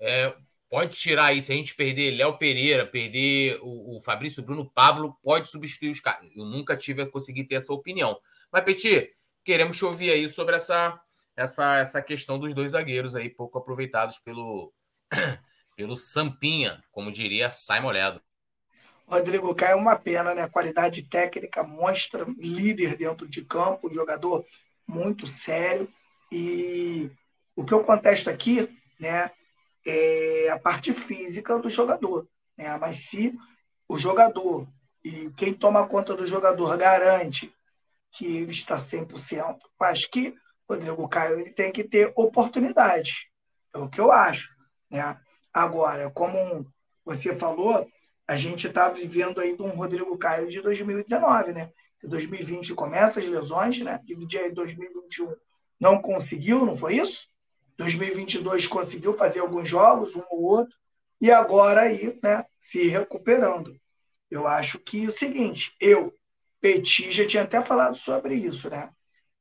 [0.00, 0.34] é,
[0.68, 1.40] pode tirar aí.
[1.40, 6.00] Se a gente perder Léo Pereira, perder o, o Fabrício Bruno, Pablo pode substituir os
[6.00, 6.28] caras.
[6.36, 8.18] Eu nunca tive a conseguir ter essa opinião.
[8.52, 9.10] Mas, Petit,
[9.44, 11.00] queremos te ouvir aí sobre essa,
[11.36, 14.72] essa, essa questão dos dois zagueiros aí pouco aproveitados pelo,
[15.76, 18.20] pelo Sampinha, como diria Simon Ledo.
[19.06, 20.48] Rodrigo Caio é uma pena, né?
[20.48, 24.44] Qualidade técnica, mostra líder dentro de campo, jogador
[24.86, 25.88] muito sério.
[26.32, 27.10] E
[27.54, 28.68] o que eu contesto aqui,
[28.98, 29.30] né,
[29.86, 32.76] é a parte física do jogador, né?
[32.78, 33.32] Mas se
[33.88, 34.66] o jogador
[35.04, 37.54] e quem toma conta do jogador garante
[38.10, 40.34] que ele está 100%, acho que
[40.68, 43.30] Rodrigo Caio ele tem que ter oportunidade.
[43.74, 44.54] É o que eu acho.
[44.90, 45.18] Né?
[45.52, 46.66] Agora, como
[47.04, 47.88] você falou,
[48.26, 51.70] a gente está vivendo aí de um Rodrigo Caio de 2019, né?
[52.02, 54.00] Em 2020 começa as lesões, né?
[54.04, 55.34] Dividir aí 2021
[55.78, 57.28] não conseguiu, não foi isso?
[57.76, 60.74] 2022 conseguiu fazer alguns jogos, um ou outro,
[61.20, 63.78] e agora aí, né, se recuperando.
[64.30, 66.14] Eu acho que é o seguinte, eu,
[66.60, 68.90] Petit, já tinha até falado sobre isso, né?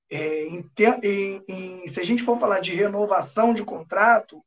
[0.09, 0.71] É, em,
[1.03, 4.43] em, em, se a gente for falar de renovação de contrato,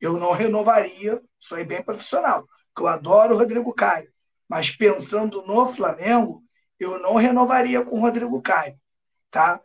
[0.00, 4.12] eu não renovaria, sou bem profissional, que eu adoro o Rodrigo Caio,
[4.48, 6.42] mas pensando no Flamengo,
[6.78, 8.78] eu não renovaria com o Rodrigo Caio,
[9.30, 9.60] tá?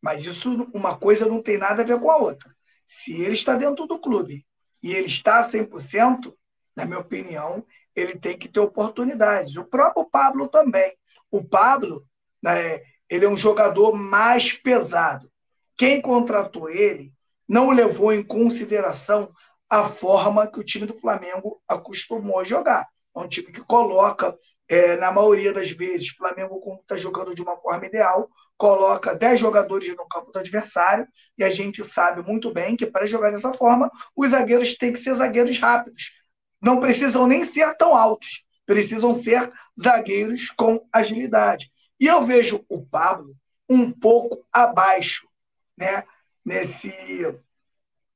[0.00, 2.54] Mas isso, uma coisa não tem nada a ver com a outra.
[2.86, 4.46] Se ele está dentro do clube
[4.82, 6.34] e ele está 100%,
[6.76, 9.56] na minha opinião, ele tem que ter oportunidades.
[9.56, 10.96] O próprio Pablo também.
[11.30, 12.06] O Pablo,
[12.42, 15.30] né, ele é um jogador mais pesado.
[15.76, 17.12] Quem contratou ele
[17.46, 19.30] não levou em consideração
[19.68, 22.86] a forma que o time do Flamengo acostumou a jogar.
[23.14, 24.34] É um time que coloca,
[24.66, 29.38] é, na maioria das vezes, o Flamengo, está jogando de uma forma ideal, coloca 10
[29.38, 33.52] jogadores no campo do adversário, e a gente sabe muito bem que para jogar dessa
[33.52, 36.12] forma, os zagueiros têm que ser zagueiros rápidos.
[36.62, 41.70] Não precisam nem ser tão altos, precisam ser zagueiros com agilidade.
[42.02, 43.32] E eu vejo o Pablo
[43.68, 45.28] um pouco abaixo,
[45.78, 46.02] né?
[46.44, 46.92] Nesse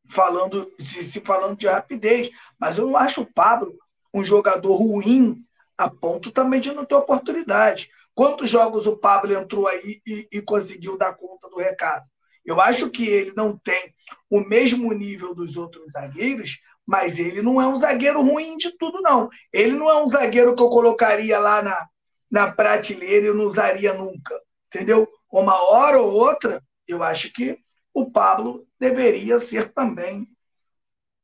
[0.09, 3.79] falando se, se falando de rapidez, mas eu não acho o Pablo
[4.13, 5.41] um jogador ruim
[5.79, 7.89] a ponto também de não ter oportunidade.
[8.13, 12.05] Quantos jogos o Pablo entrou aí e, e, conseguiu dar conta do recado?
[12.45, 13.95] Eu acho que ele não tem
[14.29, 19.01] o mesmo nível dos outros zagueiros, mas ele não é um zagueiro ruim de tudo,
[19.01, 19.31] não.
[19.53, 21.89] Ele não é um zagueiro que eu colocaria lá na,
[22.31, 24.41] na prateleira eu não usaria nunca.
[24.67, 25.09] Entendeu?
[25.33, 27.59] Uma hora ou outra, eu acho que
[27.95, 30.29] o Pablo deveria ser também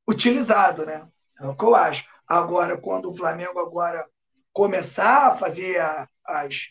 [0.08, 1.06] utilizado, né?
[1.40, 2.04] É o que eu acho.
[2.26, 4.06] Agora, quando o Flamengo agora
[4.52, 6.68] começar a fazer a, as,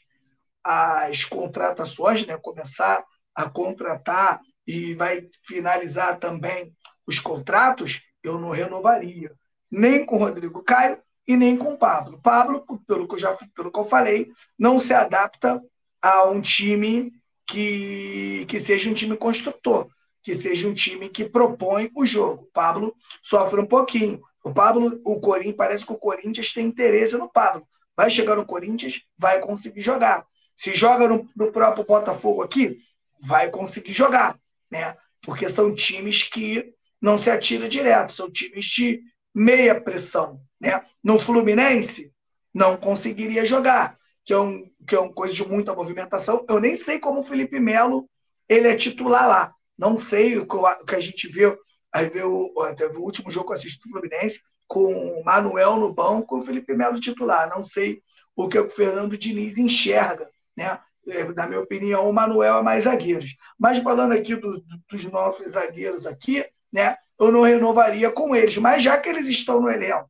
[0.63, 2.37] as contratações, né?
[2.37, 3.03] começar
[3.35, 9.33] a contratar e vai finalizar também os contratos, eu não renovaria.
[9.69, 12.19] Nem com o Rodrigo Caio e nem com Pablo.
[12.21, 15.61] Pablo, pelo que eu já pelo que eu falei, não se adapta
[16.01, 17.11] a um time
[17.47, 19.87] que, que seja um time construtor,
[20.23, 22.49] que seja um time que propõe o jogo.
[22.53, 24.21] Pablo sofre um pouquinho.
[24.43, 27.67] O Pablo, o Corinthians, parece que o Corinthians tem interesse no Pablo.
[27.95, 30.25] Vai chegar no Corinthians, vai conseguir jogar.
[30.55, 32.79] Se joga no, no próprio Botafogo aqui,
[33.19, 34.95] vai conseguir jogar, né?
[35.21, 39.01] Porque são times que não se atiram direto, são times de
[39.33, 40.41] meia pressão.
[40.61, 40.79] Né?
[41.03, 42.13] No Fluminense,
[42.53, 46.45] não conseguiria jogar, que é, um, que é uma coisa de muita movimentação.
[46.47, 48.07] Eu nem sei como o Felipe Melo
[48.47, 49.53] ele é titular lá.
[49.77, 50.45] Não sei o
[50.85, 51.57] que a gente viu.
[51.91, 56.37] Aí viu, o último jogo que eu assisti do Fluminense, com o Manuel no banco
[56.37, 57.49] e o Felipe Melo titular.
[57.49, 58.01] Não sei
[58.35, 60.29] o que o Fernando Diniz enxerga.
[60.55, 60.79] Né?
[61.07, 63.25] É, na minha opinião, o Manuel é mais zagueiro.
[63.57, 66.95] Mas falando aqui do, dos nossos zagueiros aqui, né?
[67.19, 68.57] Eu não renovaria com eles.
[68.57, 70.09] Mas já que eles estão no elenco,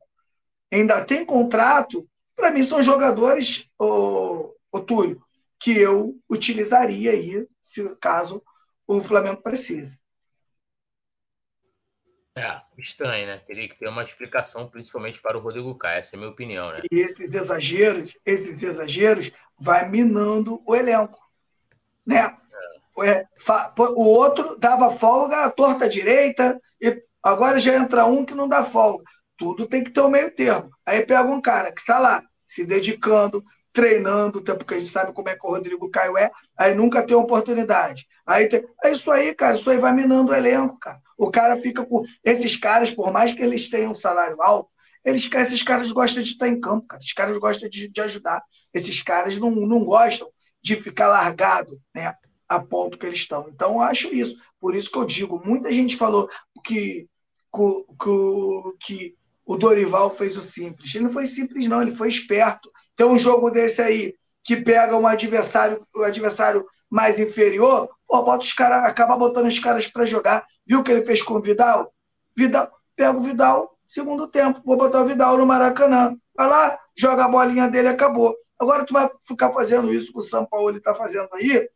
[0.72, 5.22] ainda tem contrato, para mim são jogadores, o Túlio,
[5.60, 8.42] que eu utilizaria aí, se caso
[8.86, 10.00] o Flamengo precise.
[12.34, 13.38] É, estranho, né?
[13.46, 16.70] Teria que ter uma explicação, principalmente para o Rodrigo Caio, essa é a minha opinião,
[16.70, 16.78] né?
[16.90, 19.30] E esses exageros, esses exageros,
[19.60, 21.20] vai minando o elenco,
[22.06, 22.36] né?
[23.04, 23.26] É,
[23.78, 28.64] o outro dava folga à torta direita, e agora já entra um que não dá
[28.64, 29.04] folga.
[29.42, 30.70] Tudo tem que ter um meio termo.
[30.86, 35.12] Aí pega um cara que está lá, se dedicando, treinando, até porque a gente sabe
[35.12, 38.06] como é que o Rodrigo Caio é, aí nunca tem oportunidade.
[38.24, 38.64] Aí tem...
[38.84, 41.00] É isso aí, cara, isso aí vai minando o elenco, cara.
[41.18, 42.04] O cara fica com.
[42.22, 44.70] Esses caras, por mais que eles tenham um salário alto,
[45.04, 47.00] eles, esses caras gostam de estar em campo, cara.
[47.00, 48.40] Esses caras gostam de, de ajudar.
[48.72, 50.28] Esses caras não, não gostam
[50.62, 52.14] de ficar largado, né?
[52.48, 53.48] a ponto que eles estão.
[53.48, 54.36] Então, eu acho isso.
[54.60, 56.28] Por isso que eu digo, muita gente falou
[56.64, 57.08] que,
[58.00, 60.94] que, que o Dorival fez o simples.
[60.94, 62.70] Ele não foi simples, não, ele foi esperto.
[62.96, 64.14] Tem um jogo desse aí
[64.44, 69.46] que pega um adversário, o um adversário mais inferior, pô, bota os caras, acaba botando
[69.46, 70.44] os caras para jogar.
[70.66, 71.92] Viu o que ele fez com o Vidal?
[72.36, 76.16] Vidal, pega o Vidal, segundo tempo, vou botar o Vidal no Maracanã.
[76.34, 78.34] Vai lá, joga a bolinha dele acabou.
[78.58, 81.68] Agora tu vai ficar fazendo isso que o São Paulo está fazendo aí,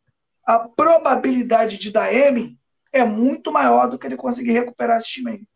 [0.46, 2.56] a probabilidade de dar M
[2.92, 5.46] é muito maior do que ele conseguir recuperar esse time.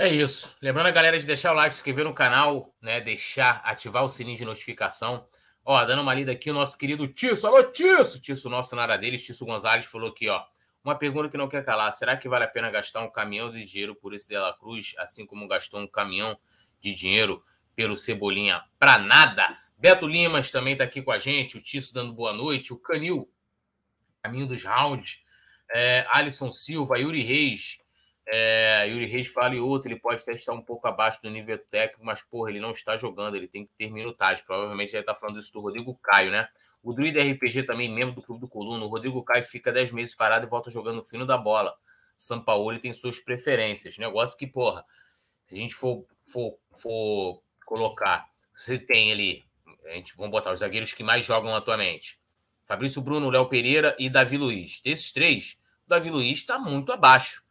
[0.00, 0.56] É isso.
[0.62, 3.02] Lembrando a galera de deixar o like, se inscrever no canal, né?
[3.02, 5.28] Deixar, ativar o sininho de notificação.
[5.62, 7.46] Ó, dando uma lida aqui, o nosso querido Tisso.
[7.46, 8.18] Alô, Tisso!
[8.18, 10.42] Tisso, nosso na área dele, Tisso Gonzalez, falou aqui, ó.
[10.82, 11.92] Uma pergunta que não quer calar.
[11.92, 15.26] Será que vale a pena gastar um caminhão de dinheiro por esse Dela Cruz, assim
[15.26, 16.34] como gastou um caminhão
[16.80, 17.44] de dinheiro
[17.76, 19.54] pelo Cebolinha para nada?
[19.76, 23.30] Beto Limas também está aqui com a gente, o Tisso dando boa noite, o Canil,
[24.22, 25.22] caminho dos rounds,
[25.70, 27.76] é, Alisson Silva, Yuri Reis,
[28.32, 31.58] é, Yuri Reis fala e outro, ele pode até estar um pouco abaixo do nível
[31.58, 34.44] técnico, mas, porra, ele não está jogando, ele tem que ter minutagem.
[34.44, 36.48] Provavelmente ele está falando isso do Rodrigo Caio, né?
[36.82, 38.84] O Druida RPG também, membro do Clube do Coluna.
[38.84, 41.74] O Rodrigo Caio fica 10 meses parado e volta jogando no fino da bola.
[42.16, 43.98] São Paulo tem suas preferências.
[43.98, 44.84] Negócio que, porra,
[45.42, 49.44] se a gente for, for, for colocar, você tem ali,
[49.86, 52.18] a gente, vamos botar os zagueiros que mais jogam atualmente.
[52.64, 54.80] Fabrício Bruno, Léo Pereira e Davi Luiz.
[54.80, 57.42] Desses três, o Davi Luiz está muito abaixo.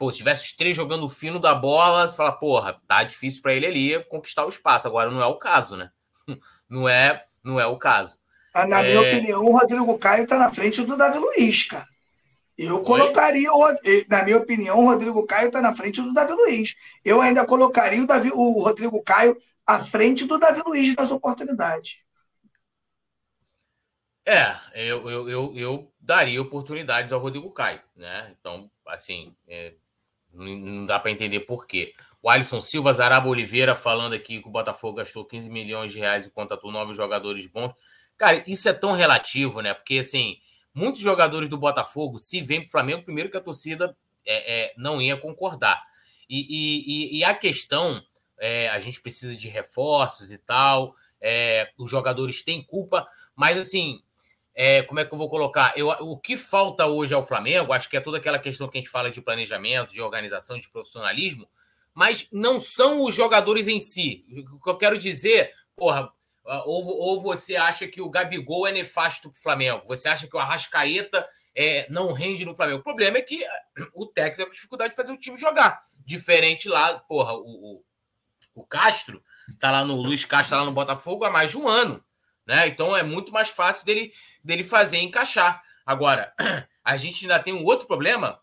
[0.00, 3.42] Pô, se tivesse os três jogando o fino da bola, você fala, porra, tá difícil
[3.42, 4.88] para ele ali conquistar o espaço.
[4.88, 5.90] Agora não é o caso, né?
[6.70, 8.16] Não é, não é o caso.
[8.54, 8.88] Ah, na é...
[8.88, 11.86] minha opinião, o Rodrigo Caio está na frente do Davi Luiz, cara.
[12.56, 13.50] Eu colocaria,
[14.08, 16.76] na minha opinião, o Rodrigo Caio está na frente do Davi Luiz.
[17.04, 19.36] Eu ainda colocaria o, Davi, o Rodrigo Caio
[19.66, 21.98] à frente do Davi Luiz nas oportunidades.
[24.24, 28.34] É, eu, eu, eu, eu daria oportunidades ao Rodrigo Caio, né?
[28.38, 29.74] Então, assim, é,
[30.32, 31.94] não dá para entender por quê.
[32.22, 36.26] O Alisson Silva, Zaraba Oliveira falando aqui que o Botafogo gastou 15 milhões de reais
[36.26, 37.72] e contratou novos jogadores bons.
[38.16, 39.72] Cara, isso é tão relativo, né?
[39.72, 40.36] Porque, assim,
[40.74, 44.74] muitos jogadores do Botafogo, se vêm para o Flamengo, primeiro que a torcida é, é,
[44.76, 45.82] não ia concordar.
[46.28, 48.02] E, e, e a questão,
[48.38, 54.02] é, a gente precisa de reforços e tal, é, os jogadores têm culpa, mas, assim,
[54.54, 55.72] é, como é que eu vou colocar?
[55.76, 58.80] Eu, o que falta hoje ao Flamengo, acho que é toda aquela questão que a
[58.80, 61.48] gente fala de planejamento, de organização, de profissionalismo,
[61.94, 64.24] mas não são os jogadores em si.
[64.52, 66.12] O que eu quero dizer, porra,
[66.64, 69.86] ou, ou você acha que o Gabigol é nefasto para o Flamengo?
[69.86, 72.80] Você acha que o Arrascaeta é, não rende no Flamengo?
[72.80, 73.44] O problema é que
[73.94, 75.82] o técnico tem dificuldade de fazer o time jogar.
[76.04, 77.84] Diferente lá, porra, o, o,
[78.54, 79.22] o Castro
[79.58, 82.04] tá lá no Luiz Castro tá lá no Botafogo há mais de um ano.
[82.46, 82.68] Né?
[82.68, 84.12] Então é muito mais fácil dele,
[84.44, 85.62] dele fazer encaixar.
[85.84, 86.32] Agora,
[86.84, 88.40] a gente ainda tem um outro problema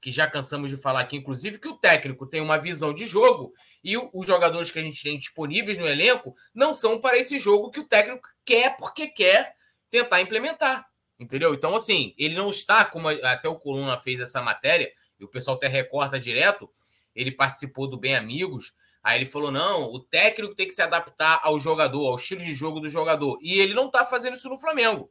[0.00, 3.52] que já cansamos de falar aqui, inclusive, que o técnico tem uma visão de jogo
[3.84, 7.70] e os jogadores que a gente tem disponíveis no elenco não são para esse jogo
[7.70, 9.54] que o técnico quer porque quer
[9.90, 10.88] tentar implementar.
[11.18, 11.52] Entendeu?
[11.52, 15.58] Então, assim, ele não está, como até o Coluna fez essa matéria, e o pessoal
[15.58, 16.70] até recorta direto,
[17.14, 21.40] ele participou do Bem Amigos, aí ele falou: não, o técnico tem que se adaptar
[21.42, 23.38] ao jogador, ao estilo de jogo do jogador.
[23.42, 25.10] E ele não está fazendo isso no Flamengo.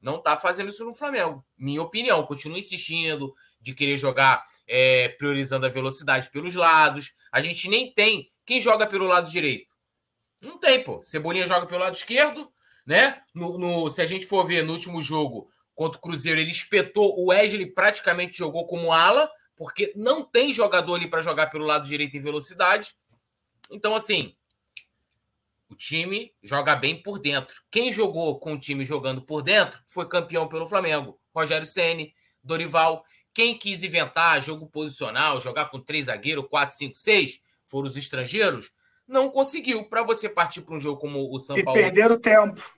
[0.00, 1.42] Não está fazendo isso no Flamengo.
[1.56, 7.14] Minha opinião, continua insistindo, de querer jogar é, priorizando a velocidade pelos lados.
[7.32, 9.72] A gente nem tem quem joga pelo lado direito.
[10.42, 11.02] Não tem, pô.
[11.02, 12.52] Cebolinha joga pelo lado esquerdo,
[12.86, 13.22] né?
[13.34, 17.18] No, no, se a gente for ver no último jogo contra o Cruzeiro, ele espetou.
[17.18, 21.88] O Wesley praticamente jogou como ala, porque não tem jogador ali para jogar pelo lado
[21.88, 22.94] direito em velocidade.
[23.70, 24.34] Então, assim,
[25.68, 27.62] o time joga bem por dentro.
[27.70, 31.18] Quem jogou com o time jogando por dentro foi campeão pelo Flamengo.
[31.34, 33.04] Rogério Ceni, Dorival.
[33.32, 38.70] Quem quis inventar jogo posicional, jogar com três zagueiros, 4, 5, 6, foram os estrangeiros,
[39.06, 39.88] não conseguiu.
[39.88, 41.80] Para você partir para um jogo como o São Paulo.
[41.80, 42.74] E perder o tempo.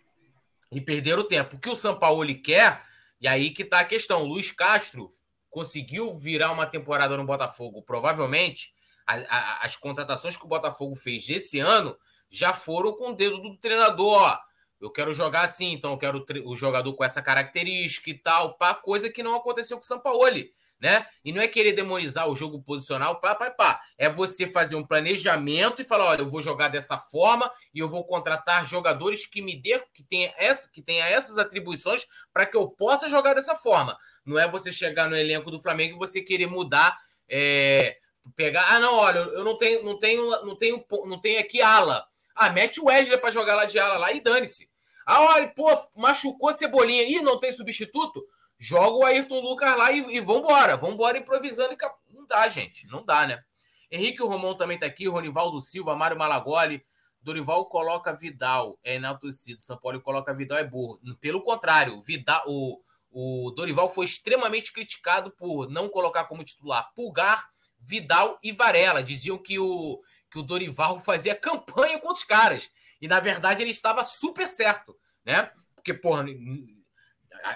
[0.72, 1.56] E perder o tempo.
[1.56, 2.82] O que o São Paulo quer,
[3.20, 4.22] e aí que está a questão.
[4.22, 5.08] O Luiz Castro
[5.50, 7.82] conseguiu virar uma temporada no Botafogo.
[7.82, 8.74] Provavelmente,
[9.06, 11.96] a, a, as contratações que o Botafogo fez esse ano
[12.30, 14.22] já foram com o dedo do treinador.
[14.22, 14.38] Ó,
[14.80, 18.74] eu quero jogar assim, então eu quero o jogador com essa característica e tal, pá,
[18.74, 21.06] coisa que não aconteceu com o Sampaoli, né?
[21.24, 23.80] E não é querer demonizar o jogo posicional, pá, pá, pá.
[23.96, 27.88] É você fazer um planejamento e falar, olha, eu vou jogar dessa forma e eu
[27.88, 32.56] vou contratar jogadores que me dê, que tenha, essa, que tenha essas atribuições para que
[32.56, 33.96] eu possa jogar dessa forma.
[34.24, 36.98] Não é você chegar no elenco do Flamengo e você querer mudar,
[37.28, 37.96] é,
[38.34, 42.06] pegar, ah, não, olha, eu não tenho, não tenho, não tenho, não tenho aqui ala.
[42.34, 44.68] Ah, mete o Wesley para jogar lá de ala lá e dane-se.
[45.06, 47.04] Ah, olha, pô, machucou a Cebolinha.
[47.04, 48.26] Ih, não tem substituto?
[48.58, 50.76] Joga o Ayrton Lucas lá e, e vambora.
[50.76, 51.74] Vambora improvisando.
[51.74, 51.78] E...
[52.12, 52.86] Não dá, gente.
[52.88, 53.42] Não dá, né?
[53.90, 55.06] Henrique Romão também tá aqui.
[55.06, 56.84] Ronivaldo Silva, Mário Malagoli.
[57.22, 58.78] Dorival coloca Vidal.
[58.82, 59.62] É enaltecido.
[59.62, 61.00] São Paulo coloca Vidal é burro.
[61.20, 67.48] Pelo contrário, Vidal, o, o Dorival foi extremamente criticado por não colocar como titular Pulgar,
[67.86, 69.02] Vidal e Varela.
[69.02, 72.68] Diziam que o, que o Dorival fazia campanha contra os caras.
[73.00, 75.50] E, na verdade, ele estava super certo, né?
[75.74, 76.24] Porque, porra,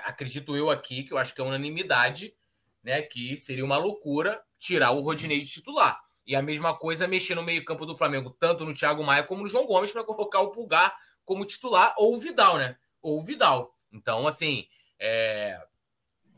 [0.04, 2.34] acredito eu aqui, que eu acho que é unanimidade,
[2.82, 3.02] né?
[3.02, 5.98] Que seria uma loucura tirar o Rodinei de titular.
[6.26, 9.48] E a mesma coisa mexer no meio-campo do Flamengo, tanto no Thiago Maia como no
[9.48, 12.76] João Gomes, para colocar o Pulgar como titular, ou o Vidal, né?
[13.02, 13.76] Ou o Vidal.
[13.92, 14.68] Então, assim,
[14.98, 15.60] é...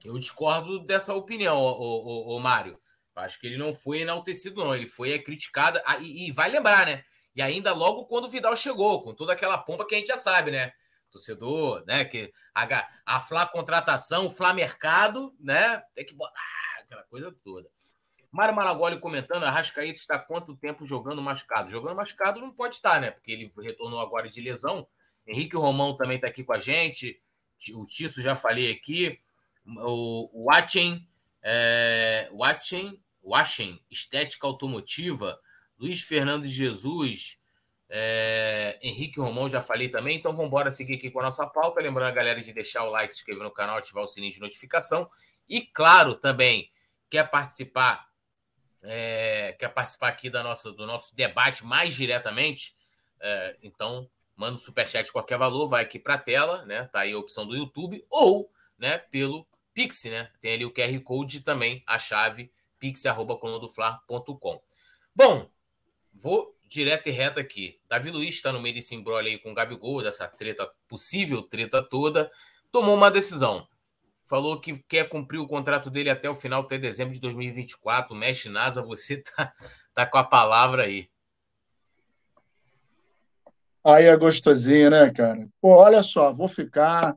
[0.05, 2.78] Eu discordo dessa opinião, o, Mário.
[3.14, 4.74] Acho que ele não foi enaltecido, não.
[4.74, 5.80] Ele foi criticado.
[5.84, 7.04] Ah, e, e, vai lembrar, né?
[7.34, 10.16] E ainda logo quando o Vidal chegou, com toda aquela pompa que a gente já
[10.16, 10.72] sabe, né?
[11.10, 12.04] Torcedor, né?
[12.04, 15.82] Que a, a Flá contratação, o Flá mercado, né?
[15.94, 16.40] Tem que botar
[16.80, 17.68] aquela coisa toda.
[18.30, 21.70] Mário Malagoli comentando, a Rascaíta está quanto tempo jogando machucado?
[21.70, 23.10] Jogando machucado não pode estar, né?
[23.10, 24.86] Porque ele retornou agora de lesão.
[25.26, 27.20] Henrique Romão também está aqui com a gente
[27.72, 29.20] o Tisso já falei aqui,
[29.64, 31.06] o Watchen,
[31.42, 32.28] é,
[33.23, 35.39] Watchen, Estética Automotiva,
[35.79, 37.41] Luiz Fernando Jesus,
[37.89, 40.16] é, Henrique Romão, já falei também.
[40.16, 41.81] Então vamos embora seguir aqui com a nossa pauta.
[41.81, 44.41] Lembrando a galera de deixar o like, se inscrever no canal, ativar o sininho de
[44.41, 45.11] notificação.
[45.49, 46.70] E claro, também
[47.11, 48.09] quer participar,
[48.83, 52.75] é, quer participar aqui da nossa, do nosso debate mais diretamente,
[53.20, 56.85] é, então manda um superchat de qualquer valor, vai aqui para a tela, né?
[56.85, 60.31] Tá aí a opção do YouTube, ou né, pelo Pix, né?
[60.41, 62.51] Tem ali o QR Code também, a chave
[62.83, 64.61] pix.colunadoflar.com.
[65.14, 65.49] Bom,
[66.12, 67.78] vou direto e reto aqui.
[67.89, 71.80] Davi Luiz está no meio desse embrolho aí com o Gabigol, dessa treta, possível treta
[71.80, 72.28] toda,
[72.72, 73.68] tomou uma decisão.
[74.26, 78.16] Falou que quer cumprir o contrato dele até o final, até dezembro de 2024.
[78.16, 79.53] Mexe NASA, você tá,
[79.95, 81.09] tá com a palavra aí.
[83.85, 85.49] Aí é gostosinho, né, cara?
[85.61, 87.16] Pô, olha só, vou ficar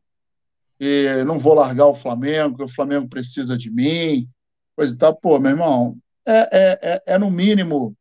[0.80, 4.30] e não vou largar o Flamengo, o Flamengo precisa de mim,
[4.76, 5.16] coisa e tal.
[5.16, 7.96] Pô, meu irmão, é, é, é, é no mínimo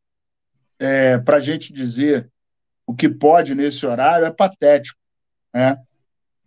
[0.79, 2.29] é, para a gente dizer
[2.85, 4.99] o que pode nesse horário, é patético.
[5.53, 5.77] Né?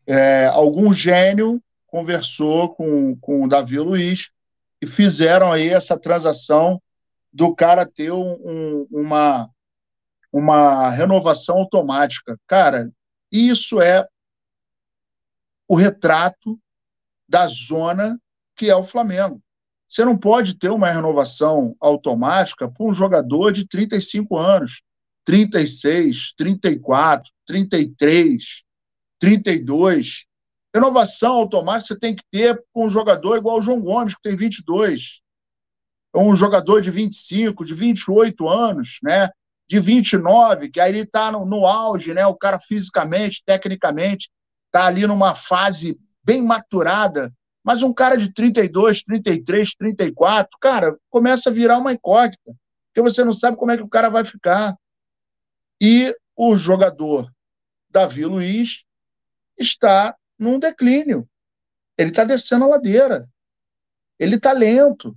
[0.06, 4.30] É, algum gênio conversou com, com o Davi Luiz
[4.80, 6.80] e fizeram aí essa transação
[7.32, 9.50] do cara ter um, um, uma,
[10.32, 12.38] uma renovação automática.
[12.46, 12.90] Cara,
[13.30, 14.06] isso é
[15.66, 16.58] o retrato
[17.28, 18.18] da zona
[18.56, 19.42] que é o Flamengo.
[19.88, 24.82] Você não pode ter uma renovação automática para um jogador de 35 anos,
[25.24, 28.64] 36, 34, 33,
[29.18, 30.26] 32.
[30.74, 34.36] Renovação automática você tem que ter com um jogador igual o João Gomes, que tem
[34.36, 35.22] 22.
[36.12, 39.30] Ou um jogador de 25, de 28 anos, né?
[39.68, 42.26] de 29, que aí ele está no, no, auge, né?
[42.26, 44.30] O cara fisicamente, tecnicamente,
[44.66, 47.30] está ali numa fase bem maturada.
[47.68, 52.56] Mas um cara de 32, 33, 34, cara, começa a virar uma incógnita,
[52.86, 54.74] porque você não sabe como é que o cara vai ficar.
[55.78, 57.30] E o jogador
[57.90, 58.86] Davi Luiz
[59.58, 61.28] está num declínio.
[61.98, 63.28] Ele está descendo a ladeira.
[64.18, 65.14] Ele está lento.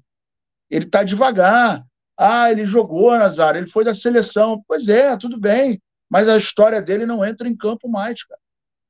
[0.69, 1.85] Ele está devagar.
[2.17, 4.61] Ah, ele jogou, Nazar, ele foi da seleção.
[4.67, 8.41] Pois é, tudo bem, mas a história dele não entra em campo mais, cara.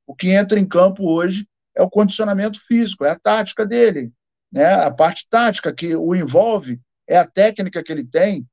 [0.04, 4.12] O que entra em campo hoje é o condicionamento físico, é a tática dele,
[4.50, 4.74] né?
[4.74, 8.46] A parte tática que o envolve é a técnica que ele tem.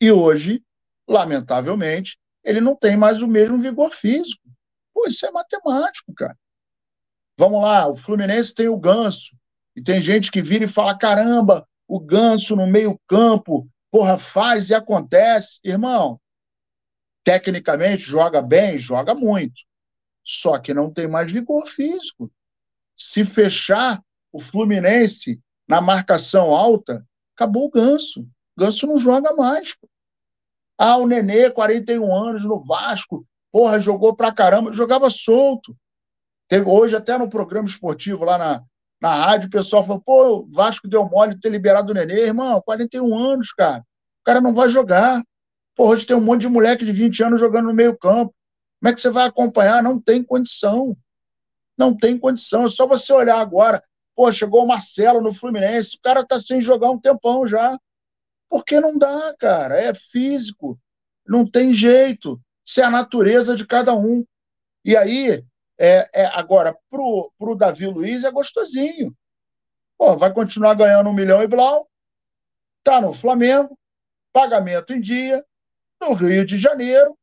[0.00, 0.62] E hoje,
[1.08, 4.42] lamentavelmente, ele não tem mais o mesmo vigor físico.
[4.92, 6.36] Pô, isso é matemático, cara.
[7.38, 9.36] Vamos lá, o Fluminense tem o Ganso.
[9.74, 14.74] E tem gente que vira e fala: caramba, o Ganso no meio-campo Porra, faz e
[14.74, 15.60] acontece.
[15.62, 16.18] Irmão,
[17.22, 19.62] tecnicamente joga bem, joga muito.
[20.24, 22.30] Só que não tem mais vigor físico.
[22.96, 24.02] Se fechar
[24.32, 27.04] o Fluminense na marcação alta,
[27.34, 28.22] acabou o ganso.
[28.56, 29.76] O ganso não joga mais.
[30.78, 35.76] Ah, o Nenê, 41 anos no Vasco, porra, jogou pra caramba, jogava solto.
[36.48, 38.62] Teve, hoje, até no programa esportivo lá na,
[39.00, 42.26] na rádio, o pessoal falou, pô, o Vasco deu mole de ter liberado o Nenê.
[42.26, 43.80] Irmão, 41 anos, cara.
[43.80, 45.22] O cara não vai jogar.
[45.74, 48.34] Pô, hoje tem um monte de moleque de 20 anos jogando no meio campo.
[48.82, 49.80] Como é que você vai acompanhar?
[49.80, 50.96] Não tem condição.
[51.78, 52.64] Não tem condição.
[52.64, 53.80] É só você olhar agora.
[54.12, 55.96] Pô, chegou o Marcelo no Fluminense.
[55.96, 57.78] O cara tá sem jogar um tempão já.
[58.48, 59.80] Porque não dá, cara.
[59.80, 60.76] É físico.
[61.24, 62.40] Não tem jeito.
[62.66, 64.26] Isso é a natureza de cada um.
[64.84, 65.44] E aí,
[65.78, 69.16] é, é, agora, pro, pro Davi Luiz é gostosinho.
[69.96, 71.88] Pô, vai continuar ganhando um milhão e blau,
[72.82, 73.78] tá no Flamengo,
[74.32, 75.44] pagamento em dia,
[76.00, 77.16] no Rio de Janeiro,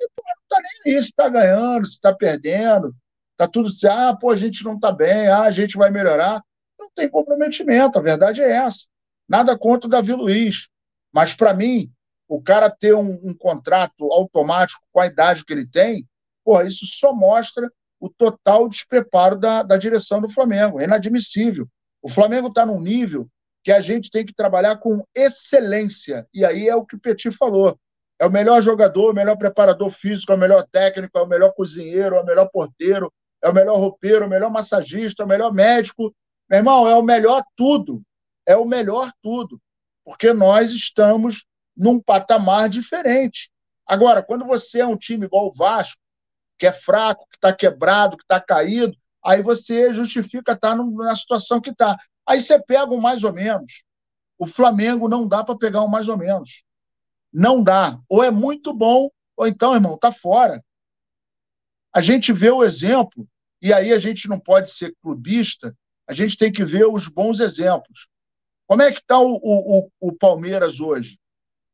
[0.00, 2.94] e pô, não está nem aí se está ganhando, se está perdendo.
[3.36, 6.42] tá tudo certo, ah, pô, a gente não está bem, ah, a gente vai melhorar.
[6.78, 8.86] Não tem comprometimento, a verdade é essa.
[9.28, 10.68] Nada contra o Davi Luiz.
[11.12, 11.90] Mas, para mim,
[12.28, 16.06] o cara ter um, um, contrato automático com a idade que ele tem,
[16.44, 17.70] porra, isso só mostra
[18.00, 20.80] o total despreparo da, da direção do Flamengo.
[20.80, 21.68] É inadmissível.
[22.02, 23.28] O Flamengo está num nível
[23.62, 26.28] que a gente tem que trabalhar com excelência.
[26.34, 27.78] E aí é o que o Petit falou.
[28.18, 31.52] É o melhor jogador, o melhor preparador físico, é o melhor técnico, é o melhor
[31.52, 33.12] cozinheiro, é o melhor porteiro,
[33.42, 36.14] é o melhor roupeiro, é o melhor massagista, é o melhor médico.
[36.48, 38.02] Meu irmão, é o melhor tudo.
[38.46, 39.60] É o melhor tudo.
[40.04, 41.44] Porque nós estamos
[41.76, 43.50] num patamar diferente.
[43.86, 46.00] Agora, quando você é um time igual o Vasco,
[46.58, 51.14] que é fraco, que está quebrado, que está caído, aí você justifica estar tá na
[51.14, 51.98] situação que está.
[52.26, 53.82] Aí você pega um mais ou menos.
[54.38, 56.63] O Flamengo não dá para pegar um mais ou menos.
[57.34, 57.98] Não dá.
[58.08, 60.64] Ou é muito bom, ou então, irmão, tá fora.
[61.92, 63.26] A gente vê o exemplo,
[63.60, 65.76] e aí a gente não pode ser clubista,
[66.06, 68.08] a gente tem que ver os bons exemplos.
[68.66, 71.18] Como é que está o, o, o Palmeiras hoje?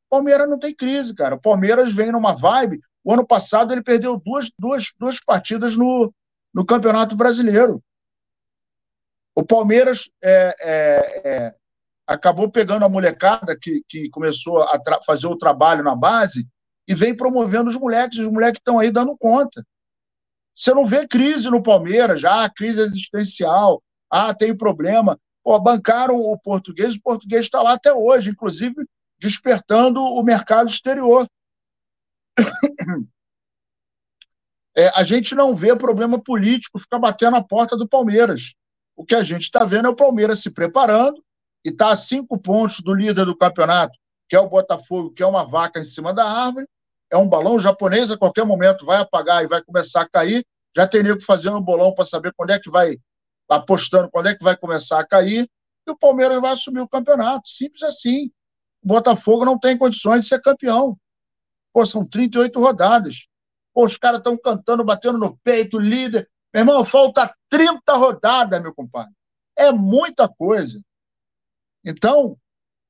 [0.06, 1.34] O Palmeiras não tem crise, cara.
[1.34, 2.80] O Palmeiras vem numa vibe.
[3.04, 6.12] O ano passado ele perdeu duas, duas, duas partidas no,
[6.52, 7.82] no Campeonato Brasileiro.
[9.34, 11.54] O Palmeiras é, é, é,
[12.10, 16.46] acabou pegando a molecada que, que começou a fazer o trabalho na base
[16.88, 18.18] e vem promovendo os moleques.
[18.18, 19.64] Os moleques estão aí dando conta.
[20.52, 23.80] Você não vê crise no Palmeiras, já ah, crise existencial,
[24.10, 25.16] ah, tem problema.
[25.42, 28.84] Pô, bancaram o português, o português está lá até hoje, inclusive
[29.16, 31.28] despertando o mercado exterior.
[34.76, 38.54] É, a gente não vê problema político ficar batendo a porta do Palmeiras.
[38.94, 41.20] O que a gente está vendo é o Palmeiras se preparando
[41.64, 43.98] e está a cinco pontos do líder do campeonato,
[44.28, 46.66] que é o Botafogo, que é uma vaca em cima da árvore.
[47.10, 50.46] É um balão japonês, a qualquer momento vai apagar e vai começar a cair.
[50.74, 52.96] Já tem nego fazendo um bolão para saber quando é que vai,
[53.48, 55.50] apostando quando é que vai começar a cair.
[55.86, 57.48] E o Palmeiras vai assumir o campeonato.
[57.48, 58.30] Simples assim.
[58.82, 60.96] O Botafogo não tem condições de ser campeão.
[61.72, 63.26] Pô, são 38 rodadas.
[63.74, 66.28] Pô, os caras estão cantando, batendo no peito, líder.
[66.54, 69.12] Meu irmão, falta 30 rodadas, meu compadre.
[69.56, 70.80] É muita coisa.
[71.84, 72.36] Então,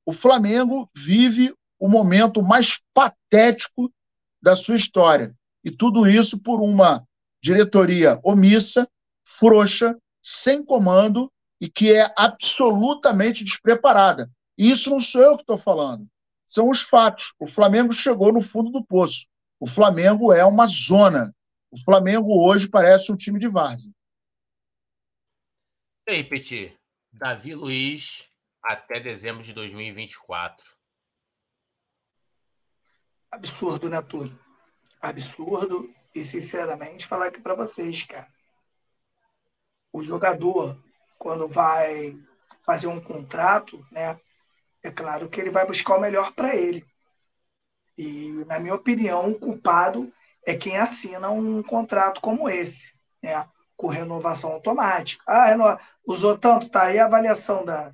[0.05, 3.91] o Flamengo vive o momento mais patético
[4.41, 5.35] da sua história.
[5.63, 7.05] E tudo isso por uma
[7.41, 8.87] diretoria omissa,
[9.23, 14.29] frouxa, sem comando e que é absolutamente despreparada.
[14.57, 16.07] E isso não sou eu que estou falando,
[16.45, 17.33] são os fatos.
[17.39, 19.25] O Flamengo chegou no fundo do poço.
[19.59, 21.33] O Flamengo é uma zona.
[21.71, 23.91] O Flamengo hoje parece um time de várzea.
[26.07, 26.75] Aí, Petit?
[27.13, 28.30] Davi Luiz
[28.63, 30.65] até dezembro de 2024.
[33.31, 34.37] Absurdo, né, Túlio?
[35.01, 35.93] Absurdo.
[36.13, 38.27] E, sinceramente, falar aqui para vocês, cara.
[39.93, 40.77] O jogador,
[41.17, 42.13] quando vai
[42.65, 44.19] fazer um contrato, né?
[44.83, 46.85] É claro que ele vai buscar o melhor para ele.
[47.97, 50.11] E, na minha opinião, o culpado
[50.45, 53.47] é quem assina um contrato como esse, né?
[53.77, 55.23] com renovação automática.
[55.27, 55.79] Ah, renova...
[56.07, 57.91] usou tanto, tá aí a avaliação da,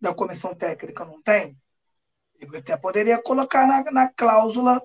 [0.00, 1.56] da comissão técnica, não tem?
[2.38, 4.82] Eu até poderia colocar na, na cláusula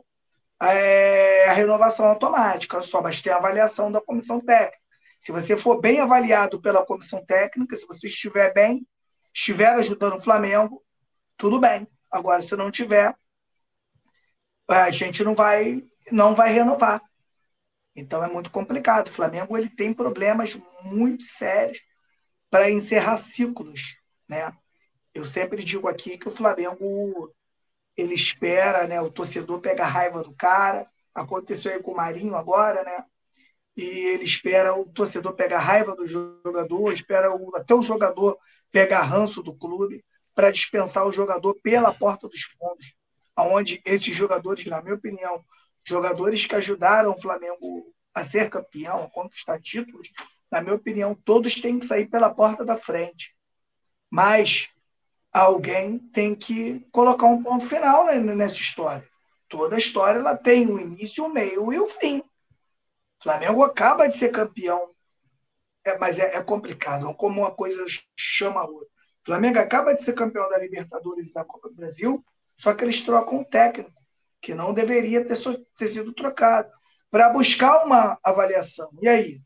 [0.62, 4.80] é, a renovação automática, só, mas tem a avaliação da comissão técnica.
[5.20, 8.86] Se você for bem avaliado pela comissão técnica, se você estiver bem,
[9.34, 10.84] estiver ajudando o Flamengo,
[11.38, 11.88] tudo bem.
[12.12, 13.16] Agora, se não tiver,
[14.68, 17.02] a gente não vai, não vai renovar.
[17.96, 19.08] Então é muito complicado.
[19.08, 21.82] O Flamengo ele tem problemas muito sérios
[22.50, 23.98] para encerrar ciclos,
[24.28, 24.54] né?
[25.16, 27.34] Eu sempre digo aqui que o Flamengo
[27.96, 29.02] ele espera, né?
[29.02, 30.86] O torcedor pega a raiva do cara.
[31.14, 33.06] Aconteceu aí com o Marinho agora, né?
[33.78, 38.38] E ele espera o torcedor pegar raiva do jogador, espera o, até o jogador
[38.72, 40.04] pegar ranço do clube
[40.34, 42.94] para dispensar o jogador pela porta dos fundos,
[43.38, 45.44] aonde esses jogadores, na minha opinião,
[45.84, 50.10] jogadores que ajudaram o Flamengo a ser campeão, a conquistar títulos,
[50.52, 53.34] na minha opinião, todos têm que sair pela porta da frente.
[54.10, 54.70] Mas
[55.40, 59.06] alguém tem que colocar um ponto final nessa história.
[59.50, 62.20] Toda história ela tem um início, um meio e o um fim.
[62.20, 64.92] O Flamengo acaba de ser campeão,
[65.86, 67.84] é, mas é, é complicado, como uma coisa
[68.18, 68.88] chama a outra.
[68.88, 72.24] O Flamengo acaba de ser campeão da Libertadores e da Copa do Brasil,
[72.56, 73.92] só que eles trocam um técnico
[74.42, 75.36] que não deveria ter,
[75.78, 76.72] ter sido trocado
[77.12, 78.90] para buscar uma avaliação.
[79.02, 79.42] E aí?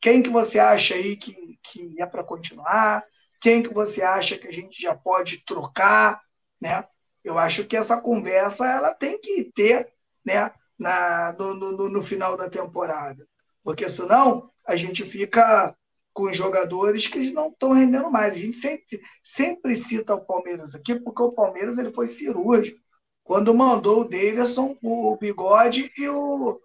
[0.00, 3.04] Quem que você acha aí que, que é para continuar?
[3.40, 6.20] Quem que você acha que a gente já pode trocar?
[6.60, 6.84] Né?
[7.22, 9.92] Eu acho que essa conversa ela tem que ter
[10.24, 13.26] né, na, no, no, no final da temporada.
[13.62, 15.76] Porque senão a gente fica
[16.12, 18.32] com jogadores que não estão rendendo mais.
[18.32, 22.80] A gente sempre, sempre cita o Palmeiras aqui, porque o Palmeiras ele foi cirúrgico.
[23.22, 26.60] Quando mandou o Davidson, o Bigode e o,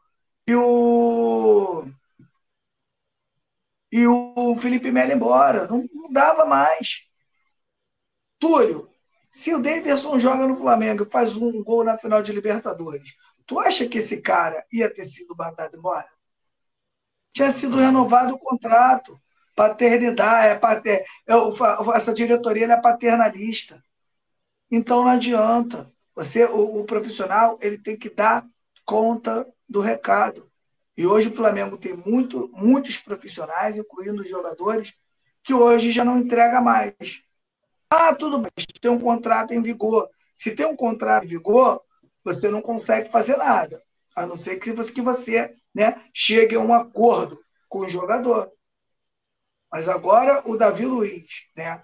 [0.47, 1.83] e o,
[3.91, 5.67] e o Felipe Melo embora.
[5.67, 7.03] Não, não dava mais.
[8.39, 8.89] Túlio,
[9.31, 13.15] se o Davidson joga no Flamengo e faz um gol na final de Libertadores,
[13.45, 16.07] tu acha que esse cara ia ter sido mandado embora?
[17.33, 19.19] Tinha sido renovado o contrato
[19.55, 21.33] paternidade, é pater, é,
[21.95, 23.83] essa diretoria é paternalista.
[24.69, 25.91] Então não adianta.
[26.15, 28.45] Você, o, o, profissional, ele tem que dar
[28.85, 30.50] conta do recado.
[31.01, 34.93] E hoje o Flamengo tem muito, muitos profissionais, incluindo os jogadores,
[35.41, 37.23] que hoje já não entrega mais.
[37.89, 40.07] Ah, tudo bem, tem um contrato em vigor.
[40.31, 41.81] Se tem um contrato em vigor,
[42.23, 43.81] você não consegue fazer nada,
[44.15, 48.51] a não ser que você, que você né, chegue a um acordo com o jogador.
[49.71, 51.83] Mas agora o Davi Luiz, né?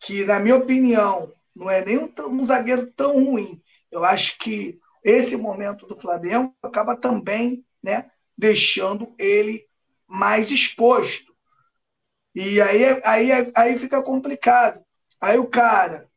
[0.00, 3.62] Que, na minha opinião, não é nem um, um zagueiro tão ruim.
[3.92, 9.66] Eu acho que esse momento do Flamengo acaba também né, deixando ele
[10.06, 11.34] mais exposto.
[12.34, 14.84] E aí, aí, aí fica complicado.
[15.20, 16.08] Aí o cara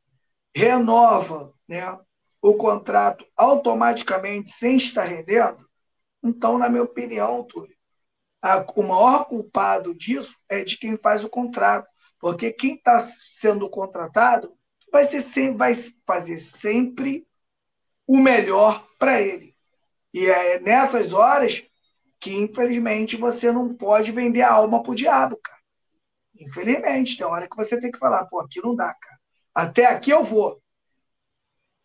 [0.55, 1.97] renova né,
[2.41, 5.68] o contrato automaticamente sem estar rendendo.
[6.24, 7.76] Então, na minha opinião, Túlio,
[8.41, 11.88] a, o maior culpado disso é de quem faz o contrato,
[12.20, 14.57] porque quem está sendo contratado
[14.91, 15.74] vai, ser vai
[16.05, 17.28] fazer sempre
[18.07, 19.55] o melhor para ele.
[20.13, 21.63] E é nessas horas
[22.20, 25.57] que, infelizmente, você não pode vender a alma pro diabo, cara.
[26.39, 29.20] Infelizmente, tem hora que você tem que falar, pô, aqui não dá, cara.
[29.53, 30.61] Até aqui eu vou.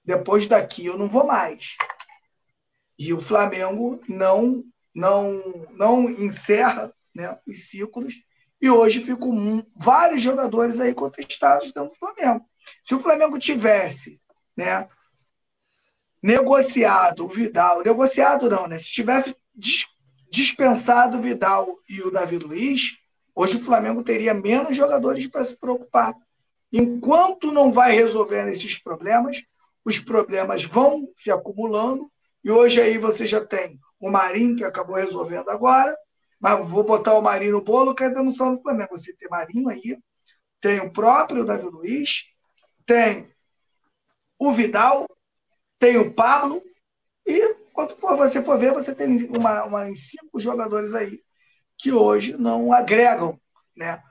[0.05, 1.77] Depois daqui eu não vou mais.
[2.99, 4.65] E o Flamengo não
[4.95, 8.15] não, não encerra né, os ciclos,
[8.61, 12.47] e hoje ficam vários jogadores aí contestados dentro do Flamengo.
[12.85, 14.21] Se o Flamengo tivesse
[14.57, 14.89] né,
[16.23, 18.79] negociado o Vidal, negociado não, né?
[18.79, 19.35] Se tivesse
[20.33, 22.97] dispensado o Vidal e o Davi Luiz,
[23.35, 26.15] hoje o Flamengo teria menos jogadores para se preocupar.
[26.73, 29.43] Enquanto não vai resolvendo esses problemas,
[29.85, 32.11] os problemas vão se acumulando,
[32.43, 35.95] e hoje aí você já tem o Marinho, que acabou resolvendo agora,
[36.41, 38.97] mas vou botar o Marinho no bolo, que é demissão do Flamengo.
[38.97, 39.99] Você tem Marinho aí,
[40.63, 42.25] tem o próprio Davi Luiz,
[42.87, 43.31] tem
[44.39, 45.07] o Vidal,
[45.79, 46.63] tem o Pablo,
[47.27, 51.21] e quando for, você for ver, você tem uma, uma, cinco jogadores aí
[51.79, 53.41] que hoje não agregam
[53.77, 54.03] né,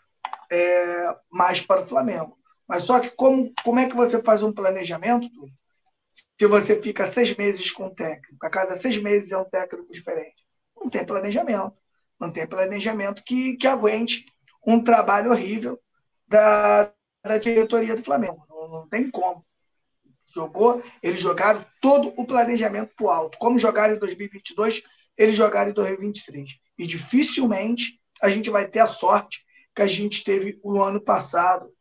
[0.52, 2.38] é, mais para o Flamengo.
[2.68, 5.30] Mas só que como, como é que você faz um planejamento,
[6.10, 9.92] se você fica seis meses com um técnico, a cada seis meses é um técnico
[9.92, 10.46] diferente.
[10.76, 11.74] Não tem planejamento.
[12.20, 14.26] Não tem planejamento que, que aguente
[14.66, 15.80] um trabalho horrível
[16.28, 16.94] da,
[17.24, 18.46] da diretoria do Flamengo.
[18.48, 19.46] Não, não tem como.
[20.34, 23.38] Jogou, eles jogaram todo o planejamento para o alto.
[23.38, 24.82] Como jogaram em 2022,
[25.18, 26.58] eles jogaram em 2023.
[26.78, 31.72] E dificilmente a gente vai ter a sorte que a gente teve o ano passado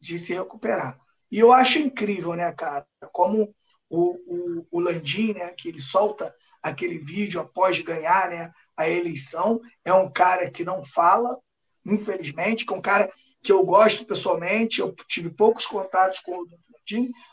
[0.00, 0.98] de se recuperar.
[1.30, 2.86] E eu acho incrível, né, cara?
[3.12, 3.54] Como
[3.88, 9.60] o, o, o Landim, né, que ele solta aquele vídeo após ganhar né, a eleição,
[9.84, 11.38] é um cara que não fala,
[11.84, 16.46] infelizmente, que é um cara que eu gosto pessoalmente, eu tive poucos contatos com o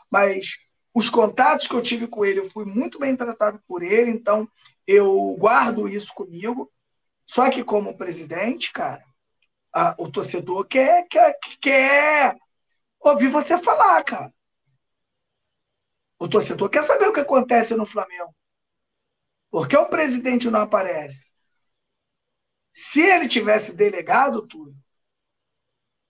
[0.10, 0.58] Mas
[0.94, 4.48] os contatos que eu tive com ele, eu fui muito bem tratado por ele, então
[4.86, 6.72] eu guardo isso comigo.
[7.26, 9.04] Só que como presidente, cara,
[9.74, 12.38] a, o torcedor quer, quer, quer
[13.00, 14.34] ouvir você falar, cara.
[16.20, 18.36] O torcedor quer saber o que acontece no Flamengo.
[19.50, 21.32] Por que o presidente não aparece?
[22.74, 24.76] Se ele tivesse delegado tudo,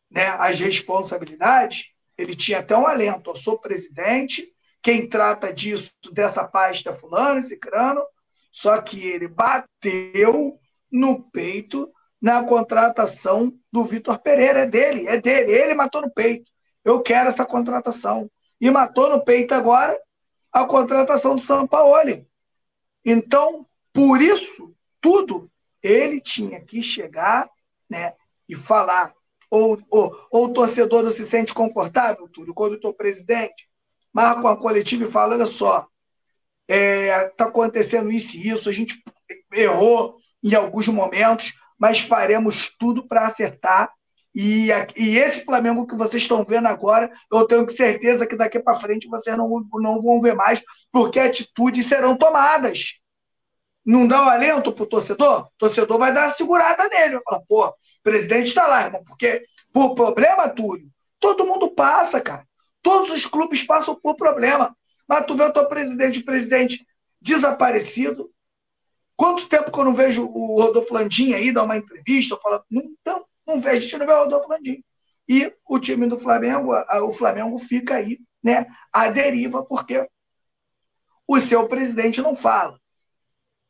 [0.09, 1.90] né, as responsabilidades,
[2.22, 3.32] ele tinha até um alento.
[3.32, 4.47] Eu sou presidente,
[4.82, 8.03] quem trata disso, dessa pasta é fulano, esse crano,
[8.51, 10.59] só que ele bateu
[10.91, 11.91] no peito
[12.22, 14.59] na contratação do Vitor Pereira.
[14.59, 15.51] É dele, é dele.
[15.51, 16.51] Ele matou no peito.
[16.84, 19.99] Eu quero essa contratação e matou no peito agora
[20.51, 22.26] a contratação do São Paulo.
[23.03, 25.49] Então, por isso, tudo,
[25.82, 27.49] ele tinha que chegar
[27.89, 28.13] né,
[28.47, 29.13] e falar.
[29.52, 33.70] Ou, ou, ou o torcedor não se sente confortável, Túlio, quando o presidente
[34.14, 35.88] marca uma coletiva e fala: olha só,
[36.68, 39.04] está é, tá acontecendo isso e isso, a gente
[39.54, 43.93] errou em alguns momentos, mas faremos tudo para acertar
[44.34, 48.80] e, e esse Flamengo que vocês estão vendo agora, eu tenho certeza que daqui para
[48.80, 52.99] frente vocês não, não vão ver mais, porque atitudes serão tomadas.
[53.86, 55.47] não dá um alento pro torcedor?
[55.47, 57.16] O torcedor vai dar uma segurada nele.
[57.16, 60.89] Vai falar, pô, presidente está lá, irmão, porque por problema, Túlio,
[61.20, 62.45] todo mundo passa, cara.
[62.82, 64.76] Todos os clubes passam por problema.
[65.08, 66.86] Mas tu vê o teu presidente, o presidente
[67.22, 68.32] desaparecido.
[69.16, 72.84] Quanto tempo que eu não vejo o Rodolfo Landim aí dar uma entrevista, falar, não,
[73.06, 74.84] não, não vejo, a gente não vê o Rodolfo Landim.
[75.30, 80.08] E o time do Flamengo, o Flamengo fica aí, né, à deriva, porque
[81.28, 82.80] o seu presidente não fala.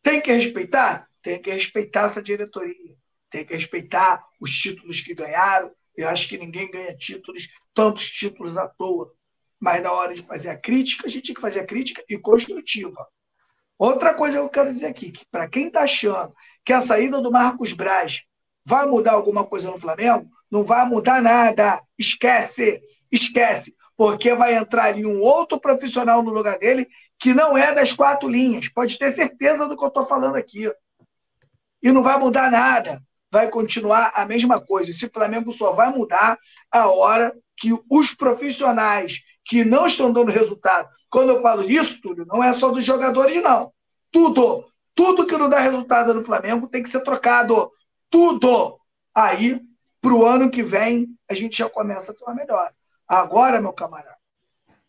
[0.01, 1.07] Tem que respeitar?
[1.21, 2.95] Tem que respeitar essa diretoria.
[3.31, 8.57] Tem que respeitar os títulos que ganharam, eu acho que ninguém ganha títulos, tantos títulos
[8.57, 9.11] à toa.
[9.59, 12.17] Mas na hora de fazer a crítica, a gente tem que fazer a crítica e
[12.17, 13.07] construtiva.
[13.77, 17.21] Outra coisa que eu quero dizer aqui, que para quem está achando que a saída
[17.21, 18.21] do Marcos Braz
[18.65, 21.81] vai mudar alguma coisa no Flamengo, não vai mudar nada.
[21.97, 23.75] Esquece, esquece.
[23.95, 26.87] Porque vai entrar ali um outro profissional no lugar dele
[27.19, 28.67] que não é das quatro linhas.
[28.67, 30.71] Pode ter certeza do que eu estou falando aqui.
[31.83, 33.01] E não vai mudar nada
[33.31, 34.91] vai continuar a mesma coisa.
[34.91, 36.37] Esse Flamengo só vai mudar
[36.69, 40.89] a hora que os profissionais que não estão dando resultado.
[41.09, 43.71] Quando eu falo isso, Túlio, não é só dos jogadores, não.
[44.11, 44.65] Tudo.
[44.93, 47.71] Tudo que não dá resultado no Flamengo tem que ser trocado.
[48.09, 48.77] Tudo.
[49.15, 49.61] Aí,
[50.01, 52.73] para o ano que vem, a gente já começa a ter uma melhora.
[53.07, 54.17] Agora, meu camarada,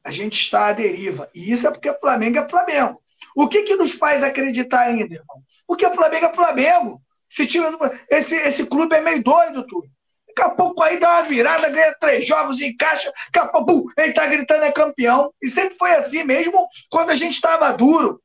[0.04, 1.28] a gente está à deriva.
[1.34, 3.02] E isso é porque Flamengo é Flamengo.
[3.36, 5.42] O que, que nos faz acreditar ainda, irmão?
[5.66, 7.02] Porque Flamengo é Flamengo.
[7.32, 7.66] Esse, time,
[8.10, 9.88] esse, esse clube é meio doido, tudo.
[10.28, 14.12] Daqui a pouco aí dá uma virada, ganha três jogos, encaixa, daqui a pouco ele
[14.12, 15.32] tá gritando é campeão.
[15.40, 18.22] E sempre foi assim, mesmo quando a gente estava duro.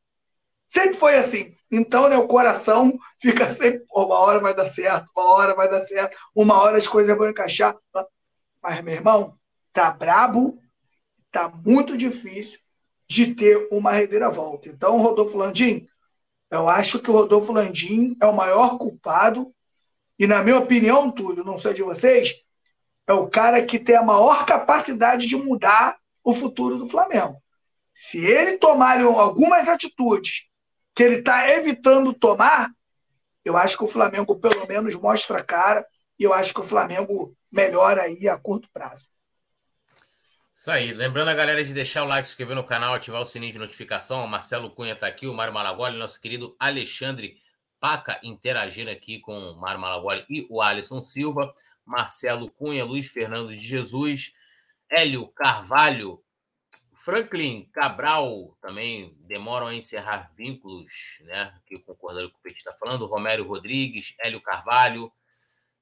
[0.67, 1.55] Sempre foi assim.
[1.71, 5.81] Então, né, o coração fica sempre, uma hora vai dar certo, uma hora vai dar
[5.81, 7.77] certo, uma hora as coisas vão encaixar.
[8.61, 9.37] Mas, meu irmão,
[9.71, 10.61] tá brabo,
[11.31, 12.59] tá muito difícil
[13.07, 14.67] de ter uma reviravolta.
[14.67, 15.87] Então, Rodolfo Landim,
[16.49, 19.53] eu acho que o Rodolfo Landim é o maior culpado.
[20.17, 22.33] E, na minha opinião, Túlio, não sei de vocês,
[23.05, 27.41] é o cara que tem a maior capacidade de mudar o futuro do Flamengo.
[27.93, 30.47] Se ele tomar algumas atitudes
[30.93, 32.71] que ele está evitando tomar,
[33.45, 35.85] eu acho que o Flamengo, pelo menos, mostra a cara
[36.19, 39.07] e eu acho que o Flamengo melhora aí a curto prazo.
[40.57, 40.91] Isso aí.
[40.91, 43.59] Lembrando a galera de deixar o like, se inscrever no canal, ativar o sininho de
[43.59, 44.25] notificação.
[44.25, 47.39] O Marcelo Cunha está aqui, o Mário Malagoli, nosso querido Alexandre
[47.79, 51.53] Paca interagindo aqui com o Mário Malagoli e o Alisson Silva.
[51.85, 54.33] Marcelo Cunha, Luiz Fernando de Jesus,
[54.89, 56.23] Hélio Carvalho,
[56.95, 61.53] Franklin Cabral também demoram a encerrar vínculos, né?
[61.55, 63.05] Aqui concordando com o que está falando.
[63.05, 65.05] Romério Rodrigues, Hélio Carvalho,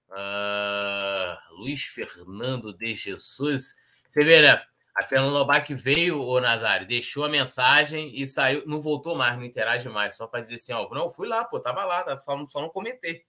[0.09, 3.85] uh, Luiz Fernando de Jesus.
[4.16, 4.61] Você vê, né?
[4.95, 9.43] A Fernanda Lobac veio, o Nazário, deixou a mensagem e saiu, não voltou mais, não
[9.43, 12.47] interage mais, só para dizer assim, ó, não, fui lá, pô, tava lá, só, não,
[12.47, 13.26] só não comentei.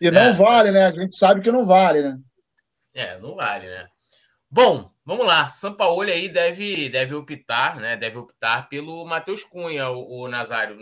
[0.00, 0.86] e não é, vale, né?
[0.86, 2.18] A gente sabe que não vale, né?
[2.94, 3.88] É, não vale, né?
[4.50, 5.48] Bom, vamos lá.
[5.48, 7.94] Sampaoli aí deve, deve optar, né?
[7.98, 10.78] Deve optar pelo Matheus Cunha, o, o Nazário,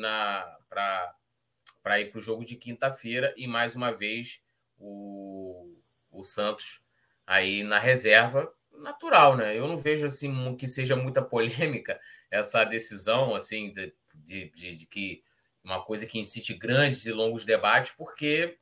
[0.69, 4.41] para ir para o jogo de quinta-feira e mais uma vez
[4.79, 5.77] o,
[6.13, 6.87] o Santos
[7.29, 9.57] aí na reserva, natural, né?
[9.57, 12.01] Eu não vejo assim que seja muita polêmica
[12.31, 15.23] essa decisão, assim, de, de, de, que
[15.63, 18.59] uma coisa que incite grandes e longos debates, porque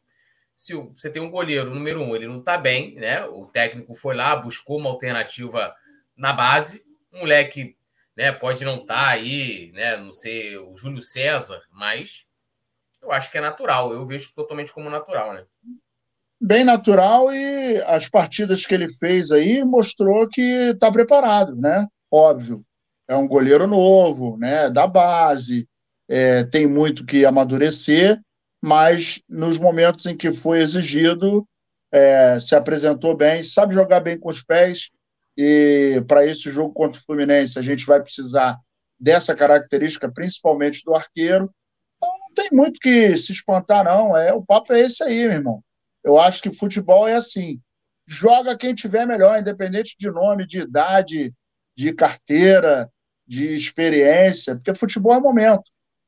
[0.54, 3.24] se você tem um goleiro número um, ele não está bem, né?
[3.26, 5.74] O técnico foi lá, buscou uma alternativa
[6.16, 7.76] na base, um moleque,
[8.16, 8.32] né?
[8.32, 9.96] Pode não estar tá aí, né?
[9.96, 12.26] Não sei, o Júlio César, mas
[13.00, 13.92] eu acho que é natural.
[13.92, 15.46] Eu vejo totalmente como natural, né?
[16.40, 21.86] Bem natural e as partidas que ele fez aí mostrou que está preparado, né?
[22.10, 22.64] Óbvio,
[23.08, 24.70] é um goleiro novo, né?
[24.70, 25.68] Da base,
[26.08, 28.20] é, tem muito que amadurecer,
[28.62, 31.46] mas nos momentos em que foi exigido,
[31.92, 34.90] é, se apresentou bem, sabe jogar bem com os pés.
[35.36, 38.58] E para esse jogo contra o Fluminense, a gente vai precisar
[38.98, 41.50] dessa característica, principalmente do arqueiro.
[41.96, 44.16] Então, não tem muito que se espantar, não.
[44.16, 45.62] É, o papo é esse aí, meu irmão.
[46.06, 47.60] Eu acho que futebol é assim:
[48.06, 51.34] joga quem tiver melhor, independente de nome, de idade,
[51.76, 52.88] de carteira,
[53.26, 55.64] de experiência, porque futebol é momento.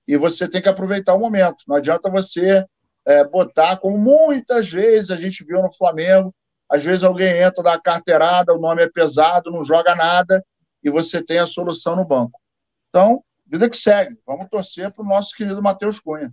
[0.07, 1.65] E você tem que aproveitar o momento.
[1.67, 2.65] Não adianta você
[3.05, 6.33] é, botar, como muitas vezes a gente viu no Flamengo,
[6.69, 10.45] às vezes alguém entra da carteirada, o nome é pesado, não joga nada,
[10.81, 12.41] e você tem a solução no banco.
[12.89, 14.17] Então, vida que segue.
[14.25, 16.33] Vamos torcer para o nosso querido Matheus Cunha.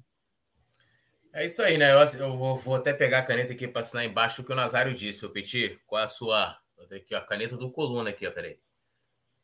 [1.36, 1.92] É isso aí, né?
[1.92, 4.56] Eu, eu vou, vou, até pegar a caneta aqui para assinar embaixo o que o
[4.56, 5.78] Nazário disse, o Petit.
[5.86, 6.58] Qual a sua.
[6.90, 8.58] Aqui, a caneta do Coluna aqui, ó, peraí.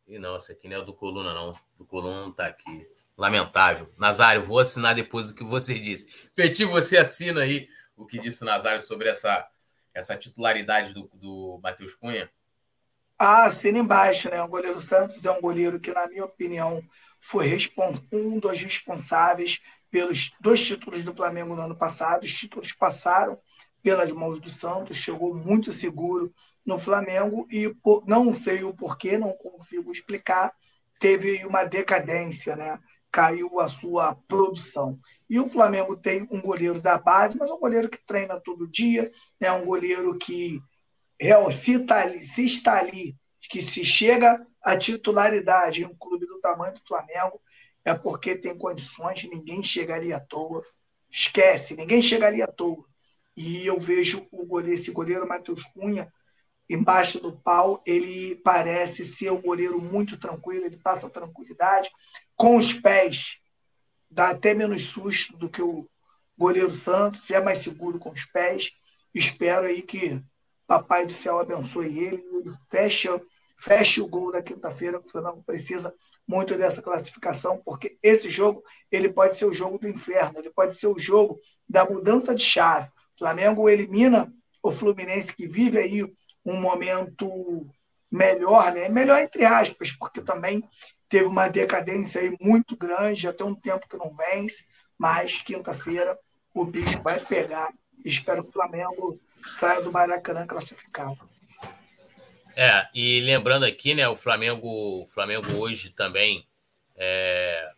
[0.07, 1.51] E não, essa aqui não é do Coluna, não.
[1.77, 2.89] Do Coluna não tá aqui.
[3.17, 3.93] Lamentável.
[3.97, 6.29] Nazário, vou assinar depois o que você disse.
[6.33, 7.67] Peti, você assina aí
[7.97, 9.45] o que disse o Nazário sobre essa,
[9.93, 12.31] essa titularidade do, do Matheus Cunha?
[13.19, 14.41] Ah, assina embaixo, né?
[14.41, 16.81] O goleiro Santos é um goleiro que, na minha opinião,
[17.19, 17.53] foi
[18.13, 19.59] um dos responsáveis
[19.91, 22.23] pelos dois títulos do Flamengo no ano passado.
[22.23, 23.37] Os títulos passaram
[23.83, 26.33] pelas mãos do Santos, chegou muito seguro
[26.65, 27.75] no Flamengo e
[28.07, 30.53] não sei o porquê, não consigo explicar,
[30.99, 32.79] teve uma decadência, né?
[33.11, 34.97] Caiu a sua produção.
[35.29, 39.11] E o Flamengo tem um goleiro da base, mas um goleiro que treina todo dia,
[39.39, 39.51] é né?
[39.51, 40.61] um goleiro que
[41.51, 43.17] se está ali, se está ali,
[43.49, 47.41] que se chega à titularidade em um clube do tamanho do Flamengo,
[47.83, 50.63] é porque tem condições, ninguém chegaria à toa.
[51.09, 52.85] Esquece, ninguém chegaria à toa.
[53.35, 56.11] E eu vejo o goleiro, esse goleiro Matheus Cunha
[56.69, 61.89] embaixo do pau, ele parece ser um goleiro muito tranquilo, ele passa tranquilidade.
[62.35, 63.39] Com os pés,
[64.09, 65.89] dá até menos susto do que o
[66.37, 68.71] goleiro Santos, é mais seguro com os pés.
[69.13, 70.21] Espero aí que
[70.65, 73.09] Papai do Céu abençoe ele, ele feche,
[73.57, 75.93] feche o gol da quinta-feira, o Flamengo precisa
[76.27, 80.75] muito dessa classificação, porque esse jogo ele pode ser o jogo do inferno, ele pode
[80.75, 82.89] ser o jogo da mudança de chave.
[83.17, 86.03] Flamengo elimina o Fluminense, que vive aí
[86.45, 87.27] um momento
[88.11, 88.89] melhor, né?
[88.89, 90.63] melhor entre aspas, porque também
[91.07, 94.65] teve uma decadência aí muito grande, tem um tempo que não vence,
[94.97, 96.17] mas quinta-feira
[96.53, 97.73] o bicho vai pegar.
[98.03, 99.19] Espero que o Flamengo
[99.49, 101.30] saia do Maracanã classificado.
[102.55, 106.45] É, e lembrando aqui, né, o Flamengo, o Flamengo hoje também
[106.95, 107.71] é,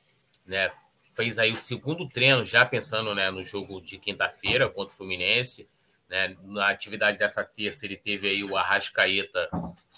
[0.46, 0.72] né,
[1.14, 5.70] fez aí o segundo treino, já pensando né, no jogo de quinta-feira contra o Fluminense.
[6.10, 9.50] Né, na atividade dessa terça, ele teve aí o Arrascaeta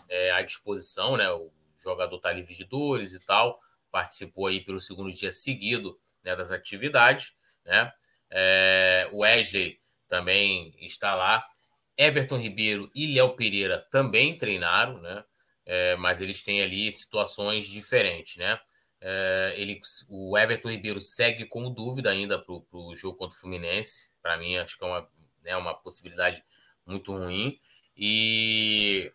[0.10, 1.50] é, à disposição, né, o
[1.80, 3.60] jogador está livre de dores e tal,
[3.92, 7.34] participou aí pelo segundo dia seguido né, das atividades.
[7.66, 7.92] Né,
[8.30, 11.46] é, o Wesley também está lá.
[11.98, 15.24] Everton Ribeiro e Léo Pereira também treinaram, né?
[15.66, 18.60] É, mas eles têm ali situações diferentes, né?
[19.02, 19.80] É, ele,
[20.10, 24.10] o Everton Ribeiro segue com dúvida ainda para o jogo contra o Fluminense.
[24.22, 25.10] Para mim, acho que é uma,
[25.44, 26.44] né, uma possibilidade
[26.86, 27.60] muito ruim.
[27.96, 29.12] E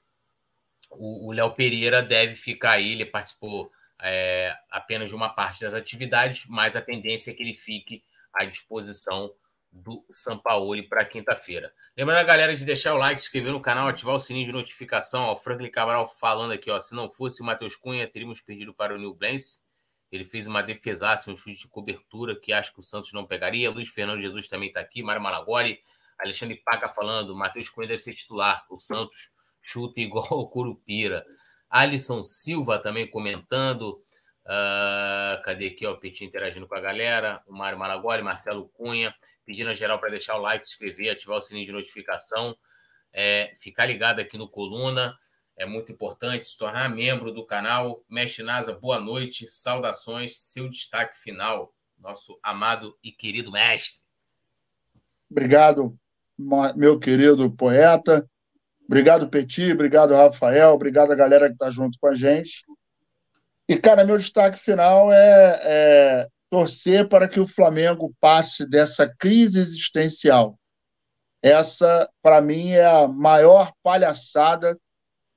[0.91, 2.93] o Léo Pereira deve ficar aí.
[2.93, 3.71] Ele participou
[4.03, 8.03] é, apenas de uma parte das atividades, mas a tendência é que ele fique
[8.33, 9.33] à disposição
[9.73, 11.73] do Sampaoli para quinta-feira.
[11.97, 14.53] Lembrando a galera de deixar o like, se inscrever no canal, ativar o sininho de
[14.53, 15.31] notificação.
[15.31, 18.95] O Franklin Cabral falando aqui, ó, se não fosse o Matheus Cunha, teríamos perdido para
[18.95, 19.61] o New Blance.
[20.11, 23.71] Ele fez uma defesaça, um chute de cobertura que acho que o Santos não pegaria.
[23.71, 25.81] Luiz Fernando Jesus também está aqui, Mário Malagori,
[26.19, 28.67] Alexandre Paca falando, Matheus Cunha deve ser titular.
[28.69, 29.31] O Santos
[29.63, 31.25] chuta igual o Curupira.
[31.69, 34.03] Alisson Silva também comentando.
[34.45, 39.15] Uh, cadê aqui, ó, o Petit interagindo com a galera, o Mário Malagoli, Marcelo Cunha,
[39.45, 42.57] pedindo a geral para deixar o like, se inscrever, ativar o sininho de notificação,
[43.13, 45.17] é, ficar ligado aqui no Coluna,
[45.61, 48.03] é muito importante, se tornar membro do canal.
[48.09, 54.01] Mestre Nasa, boa noite, saudações, seu destaque final, nosso amado e querido mestre.
[55.31, 55.95] Obrigado,
[56.75, 58.27] meu querido poeta.
[58.87, 59.71] Obrigado, Petit.
[59.73, 60.71] Obrigado, Rafael.
[60.71, 62.65] Obrigado a galera que está junto com a gente.
[63.71, 69.61] E, cara, meu destaque final é, é torcer para que o Flamengo passe dessa crise
[69.61, 70.59] existencial.
[71.41, 74.77] Essa, para mim, é a maior palhaçada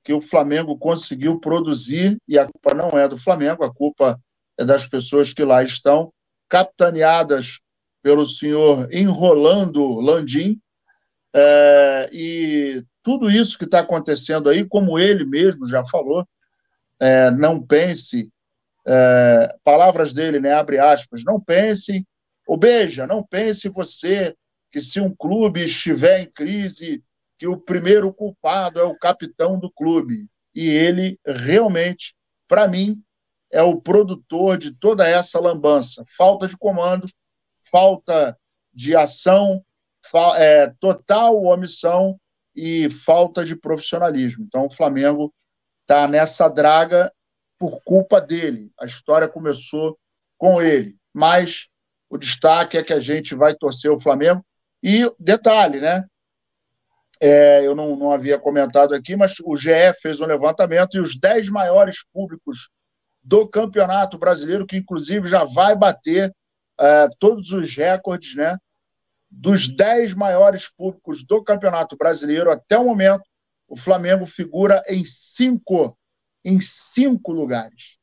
[0.02, 4.20] que o Flamengo conseguiu produzir, e a culpa não é do Flamengo, a culpa
[4.58, 6.12] é das pessoas que lá estão,
[6.48, 7.60] capitaneadas
[8.02, 10.60] pelo senhor Enrolando Landim.
[11.32, 16.26] É, e tudo isso que está acontecendo aí, como ele mesmo já falou,
[17.04, 18.32] é, não pense,
[18.86, 22.06] é, palavras dele, né, abre aspas, não pense,
[22.46, 24.34] ou beija, não pense você
[24.72, 27.04] que se um clube estiver em crise,
[27.38, 30.26] que o primeiro culpado é o capitão do clube.
[30.54, 32.14] E ele realmente,
[32.48, 33.02] para mim,
[33.52, 36.04] é o produtor de toda essa lambança.
[36.16, 37.06] Falta de comando,
[37.70, 38.36] falta
[38.72, 39.62] de ação,
[40.36, 42.18] é, total omissão
[42.56, 44.44] e falta de profissionalismo.
[44.44, 45.32] Então, o Flamengo
[45.84, 47.12] está nessa draga
[47.58, 48.72] por culpa dele.
[48.80, 49.98] A história começou
[50.36, 50.96] com ele.
[51.12, 51.68] Mas
[52.10, 54.44] o destaque é que a gente vai torcer o Flamengo.
[54.82, 56.04] E detalhe, né?
[57.20, 59.70] É, eu não, não havia comentado aqui, mas o GE
[60.02, 62.70] fez um levantamento e os 10 maiores públicos
[63.22, 66.34] do Campeonato Brasileiro, que inclusive já vai bater
[66.78, 68.58] é, todos os recordes, né?
[69.30, 73.24] Dos 10 maiores públicos do Campeonato Brasileiro até o momento,
[73.74, 75.98] o Flamengo figura em cinco,
[76.44, 77.98] em cinco lugares.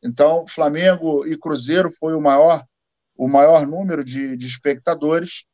[0.00, 2.64] Então, Flamengo e Cruzeiro foi o maior,
[3.16, 5.44] o maior número de, de espectadores.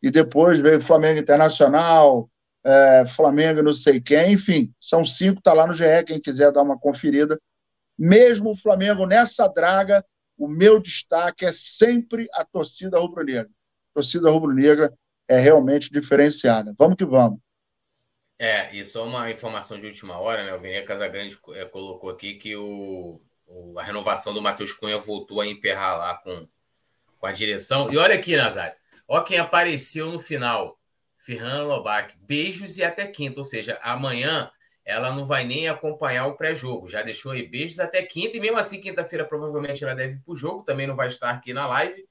[0.00, 2.30] E depois veio Flamengo Internacional,
[2.62, 6.62] é, Flamengo não sei quem, enfim, são cinco, está lá no GE, quem quiser dar
[6.62, 7.36] uma conferida.
[7.98, 10.04] Mesmo o Flamengo nessa draga,
[10.38, 13.50] o meu destaque é sempre a torcida rubro-negra.
[13.92, 14.94] Torcida rubro-negra
[15.26, 16.72] é realmente diferenciada.
[16.78, 17.40] Vamos que vamos.
[18.38, 20.54] É, e só uma informação de última hora, né?
[20.54, 25.40] O Vene Casagrande é, colocou aqui que o, o, a renovação do Matheus Cunha voltou
[25.40, 26.46] a emperrar lá com,
[27.18, 27.90] com a direção.
[27.90, 28.76] E olha aqui, Nazário,
[29.08, 30.78] olha quem apareceu no final.
[31.16, 32.14] Fernanda Lobac.
[32.20, 34.48] Beijos e até quinta, ou seja, amanhã
[34.84, 36.86] ela não vai nem acompanhar o pré-jogo.
[36.86, 40.32] Já deixou aí beijos até quinta, e mesmo assim, quinta-feira, provavelmente ela deve ir para
[40.32, 42.06] o jogo, também não vai estar aqui na live.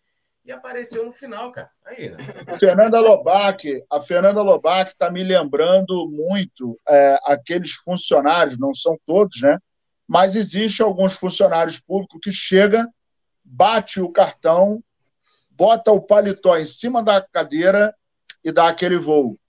[0.46, 1.72] E apareceu no final, cara.
[1.84, 2.18] Aí, né?
[2.60, 9.42] Fernanda Lobac, a Fernanda Lobac está me lembrando muito é, aqueles funcionários, não são todos,
[9.42, 9.58] né?
[10.08, 12.88] Mas existe alguns funcionários públicos que chega,
[13.44, 14.84] bate o cartão,
[15.50, 17.96] bota o paletó em cima da cadeira
[18.44, 19.40] e dá aquele voo.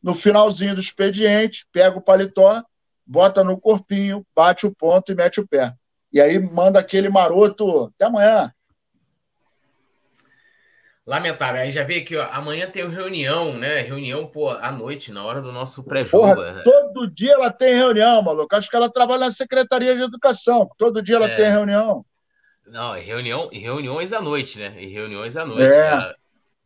[0.00, 2.62] No finalzinho do expediente, pega o paletó,
[3.04, 5.74] bota no corpinho, bate o ponto e mete o pé.
[6.12, 8.52] E aí manda aquele maroto, até amanhã,
[11.06, 11.60] Lamentável.
[11.60, 13.80] Aí já vê que amanhã tem reunião, né?
[13.80, 16.40] Reunião, pô, à noite, na hora do nosso pré-jogo.
[16.64, 18.56] Todo dia ela tem reunião, maluco.
[18.56, 20.70] Acho que ela trabalha na Secretaria de Educação.
[20.78, 21.34] Todo dia ela é.
[21.34, 22.04] tem reunião.
[22.66, 24.74] Não, reunião, reuniões à noite, né?
[24.82, 25.64] E reuniões à noite.
[25.64, 25.88] É.
[25.88, 26.16] Ela...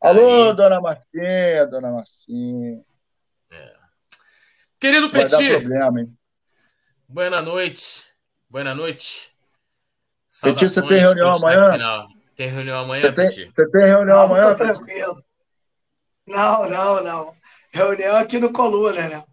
[0.01, 0.57] Tá Alô, aí...
[0.57, 2.81] dona Marcinha, dona Marcinha.
[3.51, 3.73] É.
[4.79, 5.59] Querido Vai Petit.
[5.59, 6.09] Problema?
[7.09, 8.05] Boa noite.
[8.49, 9.33] Boa noite.
[10.41, 11.73] Petit, você tem reunião amanhã?
[11.73, 12.18] Final.
[12.39, 14.55] Tem reunião amanhã, Você tem, você tem reunião não, amanhã?
[14.55, 15.25] Tô tranquilo.
[16.25, 17.37] Não, não, não.
[17.73, 19.25] Reunião aqui no Coluna, né?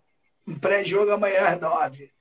[0.48, 2.12] Um pré-jogo amanhã às nove.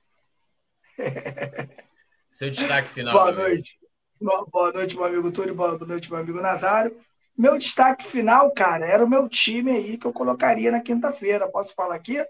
[2.29, 3.13] Seu destaque final.
[3.13, 3.79] Boa noite.
[4.21, 5.55] Boa noite, meu amigo Túlio.
[5.55, 6.95] Boa noite, meu amigo Nazário.
[7.35, 11.49] Meu destaque final, cara, era o meu time aí que eu colocaria na quinta-feira.
[11.49, 12.23] Posso falar aqui?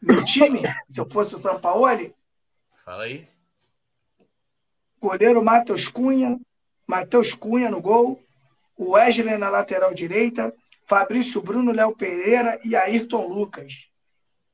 [0.00, 2.14] Meu time, se eu fosse o Sampaoli?
[2.82, 3.28] Fala aí.
[4.98, 6.40] Goleiro Matheus Cunha,
[6.90, 8.20] Matheus Cunha no gol,
[8.76, 10.52] o Wesley na lateral direita,
[10.84, 13.86] Fabrício Bruno, Léo Pereira e Ayrton Lucas.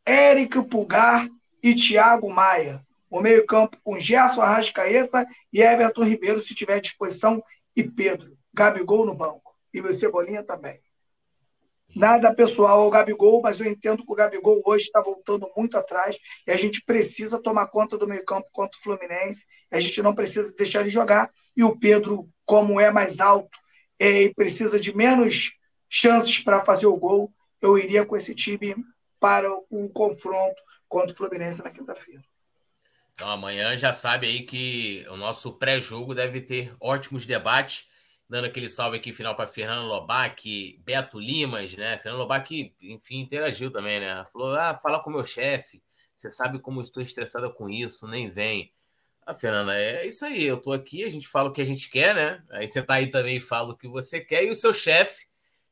[0.05, 1.27] Érico Pulgar
[1.63, 2.85] e Thiago Maia.
[3.09, 7.43] O meio-campo com Gerson Arrascaeta e Everton Ribeiro, se tiver disposição,
[7.75, 8.37] e Pedro.
[8.53, 9.55] Gabigol no banco.
[9.73, 10.79] E o Cebolinha também.
[11.95, 16.17] Nada pessoal ao Gabigol, mas eu entendo que o Gabigol hoje está voltando muito atrás
[16.47, 19.45] e a gente precisa tomar conta do meio-campo contra o Fluminense.
[19.73, 21.31] a gente não precisa deixar ele jogar.
[21.57, 23.57] E o Pedro, como é mais alto
[23.99, 25.53] é, e precisa de menos
[25.89, 27.33] chances para fazer o gol,
[27.63, 28.77] eu iria com esse time
[29.19, 32.23] para um confronto contra o Fluminense na quinta-feira.
[33.15, 37.89] Então amanhã já sabe aí que o nosso pré-jogo deve ter ótimos debates
[38.29, 41.97] dando aquele salve aqui final para Fernando Lobac, Beto Limas, né?
[41.99, 44.25] Fernando Lobac, enfim, interagiu também, né?
[44.33, 45.83] Falou: ah, fala com o meu chefe,
[46.15, 48.73] você sabe como estou estressada com isso, nem vem.
[49.25, 51.91] Ah, Fernanda, é isso aí, eu tô aqui, a gente fala o que a gente
[51.91, 52.43] quer, né?
[52.51, 55.27] Aí você tá aí também e fala o que você quer, e o seu chefe,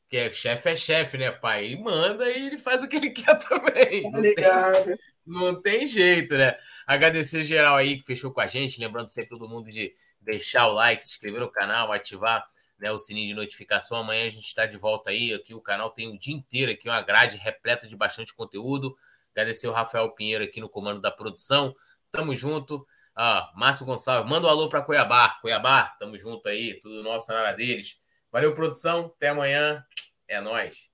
[0.08, 1.66] que é chefe é chefe, né, pai?
[1.66, 4.02] Ele manda e ele faz o que ele quer também.
[4.02, 4.96] Tá não, tem,
[5.26, 6.56] não tem jeito, né?
[6.86, 9.94] Agradecer geral aí que fechou com a gente, lembrando sempre todo mundo de
[10.24, 12.48] deixar o like, se inscrever no canal, ativar
[12.78, 13.98] né, o sininho de notificação.
[13.98, 15.32] Amanhã a gente está de volta aí.
[15.32, 18.96] Aqui o canal tem o dia inteiro aqui, uma grade repleta de bastante conteúdo.
[19.32, 21.74] Agradecer o Rafael Pinheiro aqui no comando da produção.
[22.10, 22.86] Tamo junto.
[23.16, 25.38] Ah, Márcio Gonçalves, manda um alô para Cuiabá.
[25.40, 28.00] Cuiabá, tamo junto aí, tudo nosso na área deles.
[28.32, 29.12] Valeu, produção.
[29.16, 29.84] Até amanhã.
[30.26, 30.93] É nós.